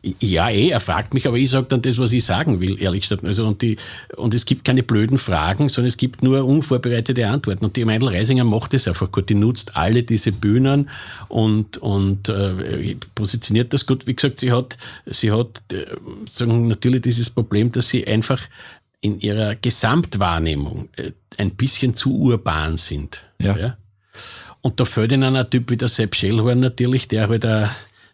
[0.01, 2.81] ja, eh, er fragt mich, aber ich sage dann das, was ich sagen will.
[2.81, 3.25] ehrlich gesagt.
[3.25, 3.75] Also und die
[4.15, 7.65] und es gibt keine blöden Fragen, sondern es gibt nur unvorbereitete Antworten.
[7.65, 9.29] Und die Meindl Reisinger macht es einfach gut.
[9.29, 10.89] Die nutzt alle diese Bühnen
[11.27, 14.07] und und äh, positioniert das gut.
[14.07, 15.85] Wie gesagt, sie hat sie hat äh,
[16.29, 18.41] sagen natürlich dieses Problem, dass sie einfach
[19.01, 23.25] in ihrer Gesamtwahrnehmung äh, ein bisschen zu urban sind.
[23.41, 23.57] Ja.
[23.57, 23.77] ja?
[24.61, 27.69] Und da fällt ihnen ein Typ wie der Sepp Schellhorn natürlich, der halt ein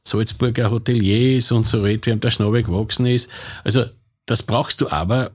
[0.06, 3.30] Salzburger Hotelier ist und so redet, wie der Schnabel gewachsen ist.
[3.64, 3.86] Also
[4.26, 5.32] das brauchst du aber,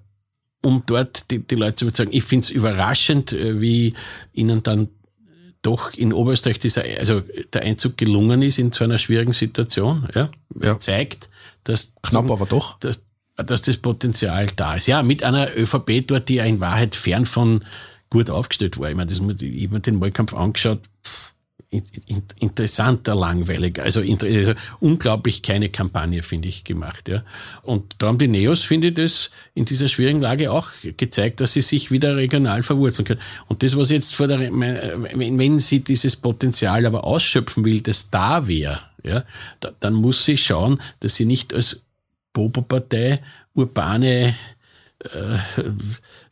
[0.63, 2.13] um dort die, die Leute zu überzeugen.
[2.13, 3.95] Ich finde es überraschend, äh, wie
[4.33, 4.89] ihnen dann
[5.63, 10.09] doch in Oberösterreich dieser, also der Einzug gelungen ist in so einer schwierigen Situation.
[10.15, 10.79] Ja, ja.
[10.79, 11.29] zeigt,
[11.65, 13.05] dass knapp, zum, aber doch, dass,
[13.37, 14.87] dass das Potenzial da ist.
[14.87, 17.65] Ja, mit einer ÖVP dort, die ja in Wahrheit fern von
[18.09, 18.91] gut aufgestellt war.
[18.91, 20.81] Ich meine, das, ich habe mir den Wahlkampf angeschaut.
[21.71, 27.09] Interessanter, langweiliger, also, also, unglaublich keine Kampagne, finde ich, gemacht.
[27.09, 27.23] Ja.
[27.63, 31.53] Und da haben die Neos, finde ich, das in dieser schwierigen Lage auch gezeigt, dass
[31.53, 33.21] sie sich wieder regional verwurzeln können.
[33.47, 38.11] Und das, was jetzt vor der, wenn, wenn sie dieses Potenzial aber ausschöpfen will, das
[38.11, 39.23] da wäre, ja,
[39.61, 41.85] da, dann muss sie schauen, dass sie nicht als
[42.33, 43.23] Bobo-Partei
[43.55, 44.35] urbane
[44.99, 45.39] äh,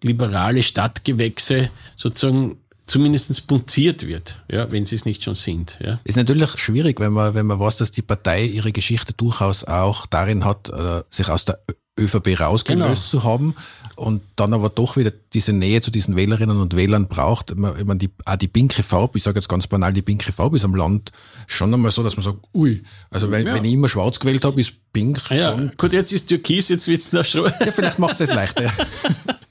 [0.03, 2.59] liberale Stadtgewächse sozusagen
[2.89, 5.79] zumindest punziert wird, ja, wenn sie es nicht schon sind.
[5.81, 6.01] Ja.
[6.05, 10.07] Ist natürlich schwierig, wenn man, wenn man weiß, dass die Partei ihre Geschichte durchaus auch
[10.07, 11.61] darin hat, äh, sich aus der
[11.99, 13.23] ÖVP rausgelöst genau.
[13.23, 13.55] zu haben
[13.97, 17.51] und dann aber doch wieder diese Nähe zu diesen Wählerinnen und Wählern braucht.
[17.51, 20.57] Ich meine, die, auch die pinke Farbe, ich sage jetzt ganz banal, die pinke Farbe
[20.57, 21.11] ist am Land
[21.49, 23.55] schon einmal so, dass man sagt, ui, also wenn, ja.
[23.55, 25.73] wenn ich immer schwarz gewählt habe, ist pink ja, schon.
[25.77, 27.53] Gut, jetzt ist Türkis, jetzt wird's noch schon.
[27.61, 28.73] Ja, vielleicht macht es leichter.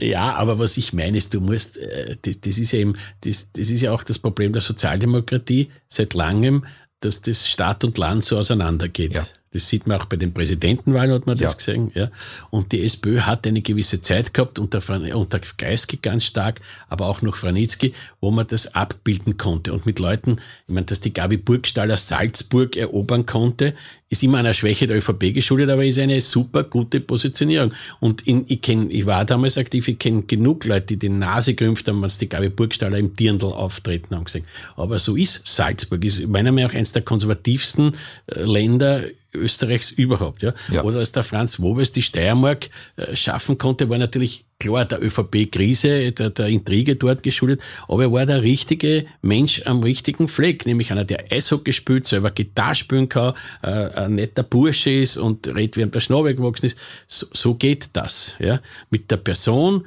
[0.00, 3.52] Ja, aber was ich meine ist, du musst, äh, das, das ist ja eben, das,
[3.52, 6.64] das ist ja auch das Problem der Sozialdemokratie seit langem,
[7.00, 9.14] dass das Staat und Land so auseinandergeht.
[9.14, 9.26] Ja.
[9.52, 11.44] Das sieht man auch bei den Präsidentenwahlen, hat man ja.
[11.44, 11.90] das gesehen.
[11.94, 12.10] Ja.
[12.50, 14.82] Und die SPÖ hat eine gewisse Zeit gehabt, unter,
[15.16, 19.72] unter Kreisky ganz stark, aber auch noch Franitzky, wo man das abbilden konnte.
[19.72, 20.36] Und mit Leuten,
[20.66, 23.74] ich meine, dass die Gabi Burgstaller Salzburg erobern konnte,
[24.08, 27.72] ist immer einer Schwäche der ÖVP geschuldet, aber ist eine super gute Positionierung.
[27.98, 31.54] Und in, ich kenn, ich war damals aktiv, ich kenne genug Leute, die die Nase
[31.54, 34.46] gerümpft haben, als die Gabi Burgstaller im Dirndl auftreten haben gesagt.
[34.76, 39.04] Aber so ist Salzburg, ist meiner Meinung nach eines der konservativsten äh, Länder
[39.36, 40.42] Österreichs überhaupt.
[40.42, 40.52] Ja?
[40.70, 40.82] ja.
[40.82, 46.12] Oder als der Franz Wobes die Steiermark äh, schaffen konnte, war natürlich klar der ÖVP-Krise,
[46.12, 50.92] der, der Intrige dort geschuldet, aber er war der richtige Mensch am richtigen Fleck, nämlich
[50.92, 55.76] einer, der Eishockey spielt, selber Gitarre spielen kann, äh, ein netter Bursche ist und redet,
[55.76, 56.78] wie ihm der Schnabel gewachsen ist.
[57.06, 58.34] So, so geht das.
[58.38, 58.60] Ja?
[58.90, 59.86] Mit der Person,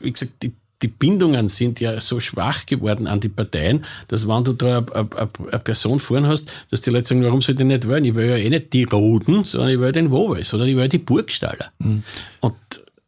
[0.00, 0.52] wie gesagt, die
[0.82, 5.58] die Bindungen sind ja so schwach geworden an die Parteien, dass wenn du da eine
[5.58, 8.04] Person vorn hast, dass die Leute sagen, warum soll ich nicht wählen?
[8.04, 10.88] Ich will ja eh nicht die Roden, sondern ich will den Wowes oder ich will
[10.88, 11.70] die Burgstaller.
[11.78, 12.02] Mhm.
[12.40, 12.54] Und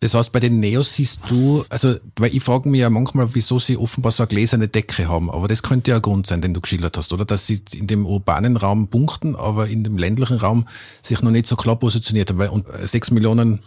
[0.04, 3.58] das heißt, bei den Neos siehst du, also, weil ich frage mich ja manchmal, wieso
[3.58, 6.52] sie offenbar so eine gläserne Decke haben, aber das könnte ja ein Grund sein, den
[6.52, 7.24] du geschildert hast, oder?
[7.24, 10.66] Dass sie in dem urbanen Raum punkten, aber in dem ländlichen Raum
[11.00, 13.60] sich noch nicht so klar positioniert haben, weil und sechs Millionen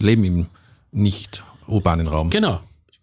[0.00, 0.46] leben im
[0.90, 2.30] nicht urbanen Raum.
[2.30, 2.60] Genau.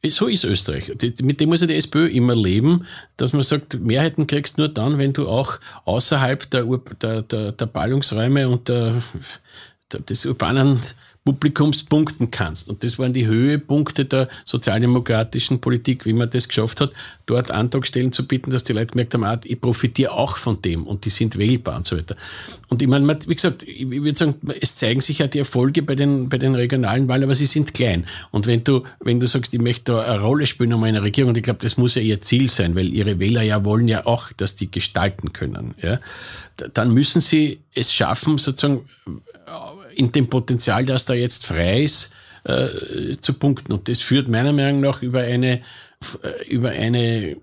[0.10, 0.92] So ist Österreich.
[1.22, 2.88] Mit dem muss ja die SPÖ immer leben,
[3.18, 6.66] dass man sagt, Mehrheiten kriegst nur dann, wenn du auch außerhalb der,
[7.00, 9.04] der, der, der Ballungsräume und der,
[9.92, 10.80] der, des urbanen
[11.24, 12.68] Publikums punkten kannst.
[12.70, 16.94] Und das waren die Höhepunkte der sozialdemokratischen Politik, wie man das geschafft hat,
[17.28, 20.88] dort Antragstellen zu bieten, dass die Leute gemerkt haben, ah, ich profitiere auch von dem
[20.88, 22.16] und die sind wählbar und so weiter.
[22.70, 25.94] Und ich meine, wie gesagt, ich würde sagen, es zeigen sich ja die Erfolge bei
[25.94, 28.08] den, bei den regionalen Wahlen, aber sie sind klein.
[28.32, 31.30] Und wenn du, wenn du sagst, ich möchte da eine Rolle spielen um eine Regierung,
[31.30, 34.08] und ich glaube, das muss ja ihr Ziel sein, weil ihre Wähler ja wollen ja
[34.08, 36.00] auch, dass die gestalten können, ja,
[36.74, 38.82] dann müssen sie es schaffen, sozusagen,
[39.96, 42.14] in dem Potenzial, das da jetzt frei ist,
[42.44, 43.72] äh, zu punkten.
[43.74, 45.62] Und das führt meiner Meinung nach über eine,
[46.24, 47.38] äh, über eine äh,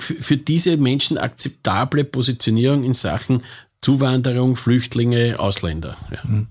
[0.00, 3.42] für diese Menschen akzeptable Positionierung in Sachen
[3.84, 5.98] Zuwanderung, Flüchtlinge, Ausländer.
[6.10, 6.22] Ja.
[6.22, 6.46] Hm.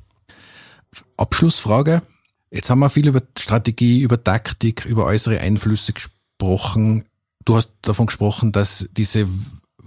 [1.17, 2.03] Abschlussfrage.
[2.51, 7.05] Jetzt haben wir viel über Strategie, über Taktik, über äußere Einflüsse gesprochen.
[7.45, 9.27] Du hast davon gesprochen, dass diese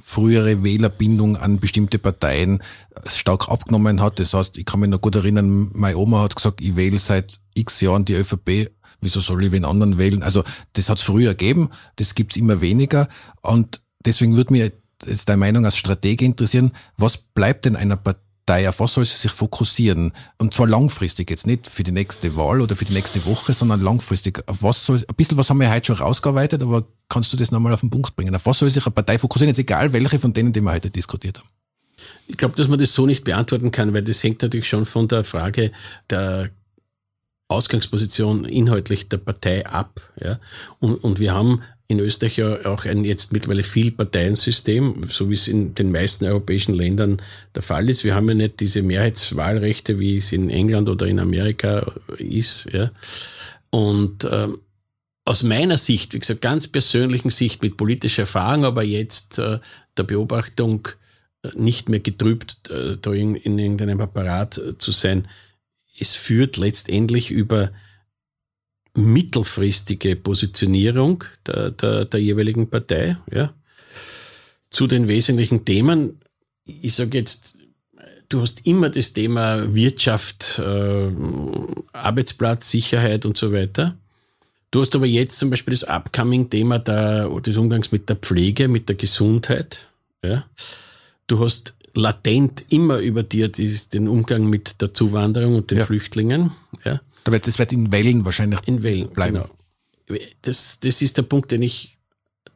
[0.08, 2.62] frühere Wählerbindung an bestimmte Parteien
[3.06, 4.20] stark abgenommen hat.
[4.20, 7.40] Das heißt, ich kann mich noch gut erinnern, meine Oma hat gesagt, ich wähle seit
[7.54, 8.70] x Jahren die ÖVP.
[9.00, 10.22] Wieso soll ich wen anderen wählen?
[10.22, 10.44] Also
[10.74, 13.08] das hat es früher gegeben, das gibt's immer weniger.
[13.42, 14.70] Und deswegen würde mich
[15.04, 18.20] jetzt deine Meinung als Stratege interessieren, was bleibt denn einer Partei?
[18.46, 20.12] Partei, auf was soll sie sich fokussieren?
[20.38, 23.82] Und zwar langfristig, jetzt nicht für die nächste Wahl oder für die nächste Woche, sondern
[23.82, 24.40] langfristig.
[24.46, 27.50] Auf was soll, ein bisschen was haben wir heute schon rausgearbeitet, aber kannst du das
[27.50, 28.34] nochmal auf den Punkt bringen?
[28.36, 30.90] Auf was soll sich eine Partei fokussieren, jetzt egal welche von denen, die wir heute
[30.90, 31.48] diskutiert haben?
[32.28, 35.08] Ich glaube, dass man das so nicht beantworten kann, weil das hängt natürlich schon von
[35.08, 35.72] der Frage
[36.08, 36.50] der
[37.48, 40.00] Ausgangsposition inhaltlich der Partei ab.
[40.20, 40.40] Ja?
[40.80, 45.46] Und, und wir haben in Österreich ja auch ein jetzt mittlerweile Vielparteiensystem, so wie es
[45.46, 47.22] in den meisten europäischen Ländern
[47.54, 48.02] der Fall ist.
[48.02, 52.68] Wir haben ja nicht diese Mehrheitswahlrechte, wie es in England oder in Amerika ist.
[52.72, 52.90] Ja?
[53.70, 54.58] Und ähm,
[55.24, 59.58] aus meiner Sicht, wie gesagt, ganz persönlichen Sicht mit politischer Erfahrung, aber jetzt äh,
[59.96, 60.88] der Beobachtung
[61.42, 65.28] äh, nicht mehr getrübt, äh, da in, in irgendeinem Apparat äh, zu sein,
[65.98, 67.72] es führt letztendlich über
[68.94, 73.52] mittelfristige Positionierung der, der, der jeweiligen Partei ja,
[74.70, 76.20] zu den wesentlichen Themen.
[76.64, 77.58] Ich sage jetzt,
[78.28, 81.10] du hast immer das Thema Wirtschaft, äh,
[81.92, 83.96] Arbeitsplatz, Sicherheit und so weiter.
[84.70, 88.96] Du hast aber jetzt zum Beispiel das Upcoming-Thema des Umgangs mit der Pflege, mit der
[88.96, 89.88] Gesundheit.
[90.22, 90.44] Ja.
[91.28, 95.86] Du hast latent immer über dir den Umgang mit der Zuwanderung und den ja.
[95.86, 96.52] Flüchtlingen.
[96.84, 97.00] Ja.
[97.24, 99.42] Das wird in Wellen wahrscheinlich in Wellen, bleiben.
[100.06, 100.20] Genau.
[100.42, 101.96] Das, das ist der Punkt, den ich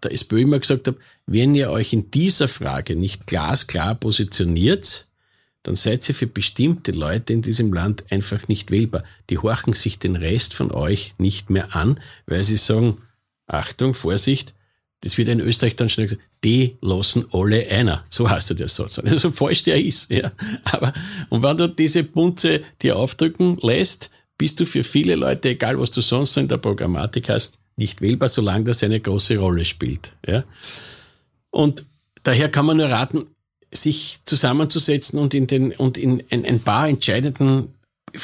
[0.03, 0.99] der SPÖ immer gesagt habe.
[1.27, 5.07] Wenn ihr euch in dieser Frage nicht glasklar positioniert,
[5.63, 9.05] dann seid ihr für bestimmte Leute in diesem Land einfach nicht wählbar.
[9.29, 12.99] Die horchen sich den Rest von euch nicht mehr an, weil sie sagen,
[13.47, 14.55] Achtung, Vorsicht,
[15.03, 18.05] das wird in Österreich dann schnell gesagt, die lassen alle einer.
[18.09, 18.99] So heißt der Satz.
[18.99, 20.33] Also so falsch der ist, ja.
[20.65, 20.93] Aber,
[21.29, 25.91] und wenn du diese Bunte dir aufdrücken lässt, bist du für viele Leute, egal was
[25.91, 30.45] du sonst in der Programmatik hast, nicht wählbar, solange das eine große Rolle spielt, ja.
[31.51, 31.85] Und
[32.23, 33.27] daher kann man nur raten,
[33.73, 37.75] sich zusammenzusetzen und in den, und in, in ein paar entscheidenden,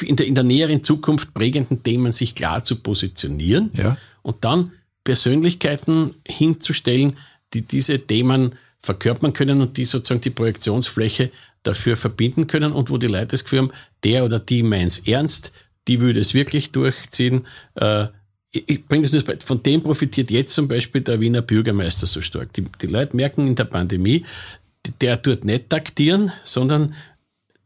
[0.01, 3.97] in der, in der näheren Zukunft prägenden Themen sich klar zu positionieren ja.
[4.23, 7.17] und dann Persönlichkeiten hinzustellen,
[7.53, 11.31] die diese Themen verkörpern können und die sozusagen die Projektionsfläche
[11.63, 13.71] dafür verbinden können und wo die Leute das Gefühl haben,
[14.03, 15.51] der oder die meint's ernst,
[15.87, 17.47] die würde es wirklich durchziehen.
[17.75, 18.07] Äh,
[18.51, 22.53] ich bringe das nur von dem profitiert jetzt zum Beispiel der Wiener Bürgermeister so stark.
[22.53, 24.25] Die, die Leute merken in der Pandemie,
[25.01, 26.95] der tut nicht taktieren, sondern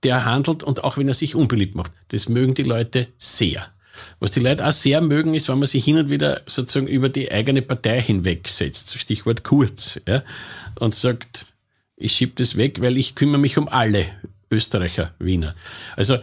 [0.04, 1.92] der handelt und auch wenn er sich unbeliebt macht.
[2.10, 3.68] Das mögen die Leute sehr.
[4.20, 7.10] Was die Leute auch sehr mögen, ist, wenn man sich hin und wieder sozusagen über
[7.10, 10.24] die eigene Partei hinwegsetzt, Stichwort kurz, ja,
[10.80, 11.46] und sagt,
[11.98, 14.06] ich schieb das weg, weil ich kümmere mich um alle
[14.50, 15.56] Österreicher, Wiener.
[15.96, 16.18] Also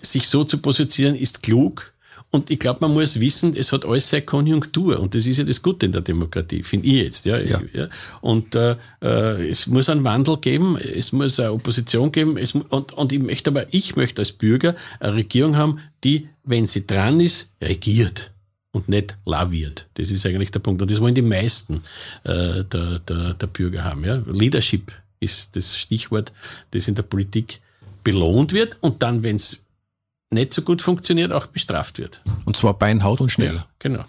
[0.00, 1.93] sich so zu positionieren ist klug,
[2.34, 4.98] und ich glaube, man muss wissen, es hat alles seine Konjunktur.
[4.98, 7.26] Und das ist ja das Gute in der Demokratie, finde ich jetzt.
[7.26, 7.38] Ja.
[7.38, 7.88] ja.
[8.22, 12.36] Und äh, äh, es muss einen Wandel geben, es muss eine Opposition geben.
[12.36, 16.66] Es, und, und ich möchte aber, ich möchte als Bürger eine Regierung haben, die, wenn
[16.66, 18.32] sie dran ist, regiert
[18.72, 19.86] und nicht laviert.
[19.94, 20.82] Das ist eigentlich der Punkt.
[20.82, 21.84] Und das wollen die meisten
[22.24, 24.04] äh, der, der, der Bürger haben.
[24.04, 24.20] Ja.
[24.26, 26.32] Leadership ist das Stichwort,
[26.72, 27.60] das in der Politik
[28.02, 28.76] belohnt wird.
[28.80, 29.64] Und dann, wenn es
[30.34, 32.20] nicht so gut funktioniert, auch bestraft wird.
[32.44, 33.56] Und zwar beinhaut und schnell.
[33.56, 34.04] Ja, genau.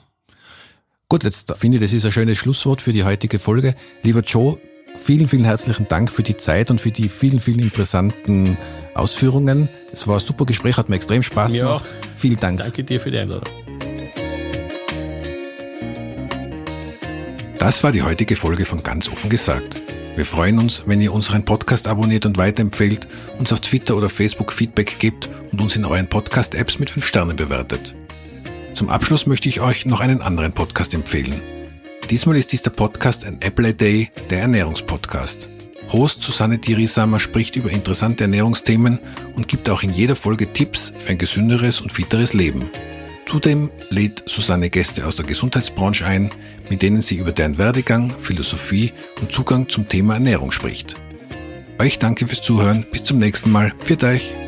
[1.08, 3.76] Gut, jetzt finde ich, das ist ein schönes Schlusswort für die heutige Folge.
[4.02, 4.58] Lieber Joe,
[4.96, 8.58] vielen, vielen herzlichen Dank für die Zeit und für die vielen, vielen interessanten
[8.96, 9.70] Ausführungen.
[9.92, 11.94] Es war ein super Gespräch, hat mir extrem Spaß mir gemacht.
[11.94, 12.18] Auch.
[12.18, 12.60] Vielen Dank.
[12.60, 13.50] Danke dir für die Einladung.
[17.60, 19.80] Das war die heutige Folge von Ganz offen gesagt.
[20.16, 23.06] Wir freuen uns, wenn ihr unseren Podcast abonniert und weiterempfehlt,
[23.38, 27.36] uns auf Twitter oder Facebook Feedback gebt und uns in euren Podcast-Apps mit 5 Sternen
[27.36, 27.96] bewertet.
[28.74, 31.42] Zum Abschluss möchte ich euch noch einen anderen Podcast empfehlen.
[32.10, 35.50] Diesmal ist dieser Podcast ein Apple a Day, der Ernährungspodcast.
[35.92, 39.00] Host Susanne Dirisamer spricht über interessante Ernährungsthemen
[39.36, 42.70] und gibt auch in jeder Folge Tipps für ein gesünderes und fitteres Leben.
[43.26, 46.32] Zudem lädt Susanne Gäste aus der Gesundheitsbranche ein,
[46.70, 50.96] mit denen sie über deren Werdegang, Philosophie und Zugang zum Thema Ernährung spricht.
[51.80, 53.74] Euch danke fürs Zuhören, bis zum nächsten Mal.
[53.84, 54.45] Für euch!